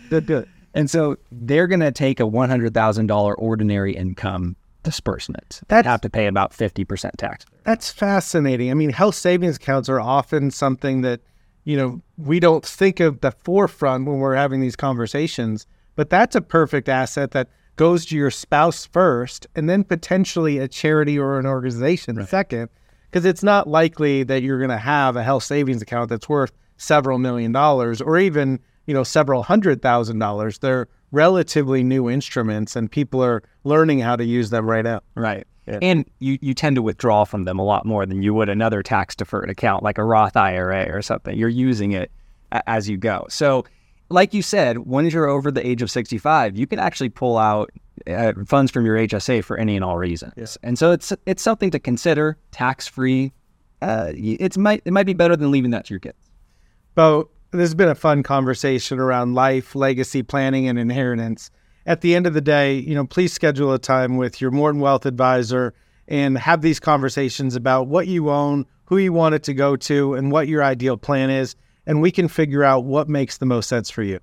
good, 0.08 0.26
good. 0.26 0.48
And 0.74 0.90
so 0.90 1.16
they're 1.32 1.66
going 1.66 1.80
to 1.80 1.90
take 1.92 2.20
a 2.20 2.24
$100,000 2.24 3.34
ordinary 3.38 3.94
income 3.94 4.56
disbursement. 4.82 5.60
That's- 5.68 5.90
have 5.90 6.00
to 6.02 6.10
pay 6.10 6.26
about 6.26 6.52
50% 6.52 7.12
tax. 7.16 7.44
That's 7.64 7.90
fascinating. 7.90 8.70
I 8.70 8.74
mean, 8.74 8.90
health 8.90 9.14
savings 9.14 9.56
accounts 9.56 9.88
are 9.88 10.00
often 10.00 10.50
something 10.50 11.02
that, 11.02 11.20
you 11.64 11.76
know, 11.76 12.00
we 12.16 12.40
don't 12.40 12.64
think 12.64 13.00
of 13.00 13.20
the 13.20 13.30
forefront 13.30 14.06
when 14.06 14.18
we're 14.18 14.34
having 14.36 14.60
these 14.60 14.76
conversations, 14.76 15.66
but 15.96 16.08
that's 16.10 16.34
a 16.34 16.40
perfect 16.40 16.88
asset 16.88 17.32
that 17.32 17.48
goes 17.76 18.06
to 18.06 18.16
your 18.16 18.30
spouse 18.30 18.86
first 18.86 19.46
and 19.54 19.68
then 19.68 19.84
potentially 19.84 20.58
a 20.58 20.68
charity 20.68 21.18
or 21.18 21.38
an 21.38 21.46
organization 21.46 22.26
second, 22.26 22.68
because 23.10 23.24
it's 23.24 23.42
not 23.42 23.68
likely 23.68 24.22
that 24.22 24.42
you're 24.42 24.58
going 24.58 24.70
to 24.70 24.78
have 24.78 25.16
a 25.16 25.22
health 25.22 25.42
savings 25.42 25.82
account 25.82 26.10
that's 26.10 26.28
worth 26.28 26.52
several 26.76 27.18
million 27.18 27.52
dollars 27.52 28.00
or 28.00 28.18
even, 28.18 28.60
you 28.86 28.94
know, 28.94 29.02
several 29.02 29.42
hundred 29.42 29.82
thousand 29.82 30.18
dollars. 30.18 30.58
They're 30.58 30.88
relatively 31.10 31.82
new 31.82 32.08
instruments 32.08 32.76
and 32.76 32.90
people 32.90 33.22
are 33.22 33.42
learning 33.64 33.98
how 33.98 34.16
to 34.16 34.24
use 34.24 34.50
them 34.50 34.68
right 34.68 34.84
now. 34.84 35.00
Right. 35.14 35.46
And 35.82 36.04
you, 36.18 36.38
you 36.40 36.54
tend 36.54 36.76
to 36.76 36.82
withdraw 36.82 37.24
from 37.24 37.44
them 37.44 37.58
a 37.58 37.64
lot 37.64 37.86
more 37.86 38.06
than 38.06 38.22
you 38.22 38.34
would 38.34 38.48
another 38.48 38.82
tax 38.82 39.14
deferred 39.14 39.50
account 39.50 39.82
like 39.82 39.98
a 39.98 40.04
Roth 40.04 40.36
IRA 40.36 40.90
or 40.92 41.02
something. 41.02 41.36
You're 41.36 41.48
using 41.48 41.92
it 41.92 42.10
a- 42.50 42.68
as 42.68 42.88
you 42.88 42.96
go. 42.96 43.26
So, 43.28 43.64
like 44.08 44.34
you 44.34 44.42
said, 44.42 44.78
once 44.78 45.12
you're 45.12 45.28
over 45.28 45.52
the 45.52 45.64
age 45.64 45.82
of 45.82 45.90
65, 45.90 46.58
you 46.58 46.66
can 46.66 46.80
actually 46.80 47.10
pull 47.10 47.38
out 47.38 47.70
uh, 48.06 48.32
funds 48.46 48.70
from 48.70 48.84
your 48.84 48.96
HSA 48.96 49.44
for 49.44 49.56
any 49.56 49.76
and 49.76 49.84
all 49.84 49.98
reasons. 49.98 50.58
And 50.62 50.78
so 50.78 50.92
it's 50.92 51.12
it's 51.26 51.42
something 51.42 51.70
to 51.70 51.78
consider, 51.78 52.38
tax 52.50 52.86
free. 52.86 53.32
Uh, 53.82 54.12
it's 54.14 54.58
might 54.58 54.82
it 54.84 54.92
might 54.92 55.06
be 55.06 55.14
better 55.14 55.36
than 55.36 55.50
leaving 55.50 55.70
that 55.70 55.86
to 55.86 55.94
your 55.94 56.00
kids. 56.00 56.18
Beau, 56.94 57.30
this 57.52 57.60
has 57.60 57.74
been 57.74 57.88
a 57.88 57.94
fun 57.94 58.22
conversation 58.22 58.98
around 58.98 59.34
life, 59.34 59.74
legacy 59.74 60.22
planning, 60.22 60.68
and 60.68 60.78
inheritance. 60.78 61.50
At 61.86 62.00
the 62.00 62.14
end 62.14 62.26
of 62.26 62.34
the 62.34 62.40
day, 62.40 62.74
you 62.74 62.94
know, 62.94 63.06
please 63.06 63.32
schedule 63.32 63.72
a 63.72 63.78
time 63.78 64.16
with 64.16 64.40
your 64.40 64.50
Morton 64.50 64.80
Wealth 64.80 65.06
advisor 65.06 65.74
and 66.06 66.36
have 66.38 66.60
these 66.60 66.78
conversations 66.78 67.56
about 67.56 67.86
what 67.86 68.06
you 68.06 68.30
own, 68.30 68.66
who 68.84 68.98
you 68.98 69.12
want 69.12 69.34
it 69.34 69.42
to 69.44 69.54
go 69.54 69.76
to, 69.76 70.14
and 70.14 70.30
what 70.30 70.48
your 70.48 70.62
ideal 70.62 70.96
plan 70.96 71.30
is. 71.30 71.56
And 71.86 72.02
we 72.02 72.10
can 72.10 72.28
figure 72.28 72.62
out 72.62 72.84
what 72.84 73.08
makes 73.08 73.38
the 73.38 73.46
most 73.46 73.68
sense 73.68 73.90
for 73.90 74.02
you. 74.02 74.20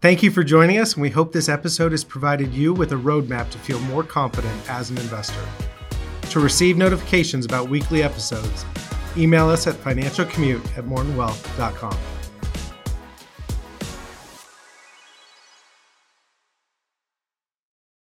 Thank 0.00 0.22
you 0.22 0.30
for 0.30 0.44
joining 0.44 0.78
us, 0.78 0.92
and 0.94 1.02
we 1.02 1.10
hope 1.10 1.32
this 1.32 1.48
episode 1.48 1.90
has 1.90 2.04
provided 2.04 2.54
you 2.54 2.72
with 2.72 2.92
a 2.92 2.94
roadmap 2.94 3.50
to 3.50 3.58
feel 3.58 3.80
more 3.80 4.04
confident 4.04 4.70
as 4.70 4.90
an 4.90 4.98
investor. 4.98 5.44
To 6.30 6.38
receive 6.38 6.76
notifications 6.76 7.44
about 7.44 7.68
weekly 7.68 8.04
episodes, 8.04 8.64
email 9.16 9.48
us 9.48 9.66
at 9.66 9.74
financialcommute 9.74 10.64
at 10.78 10.84
mortonwealth.com. 10.84 11.98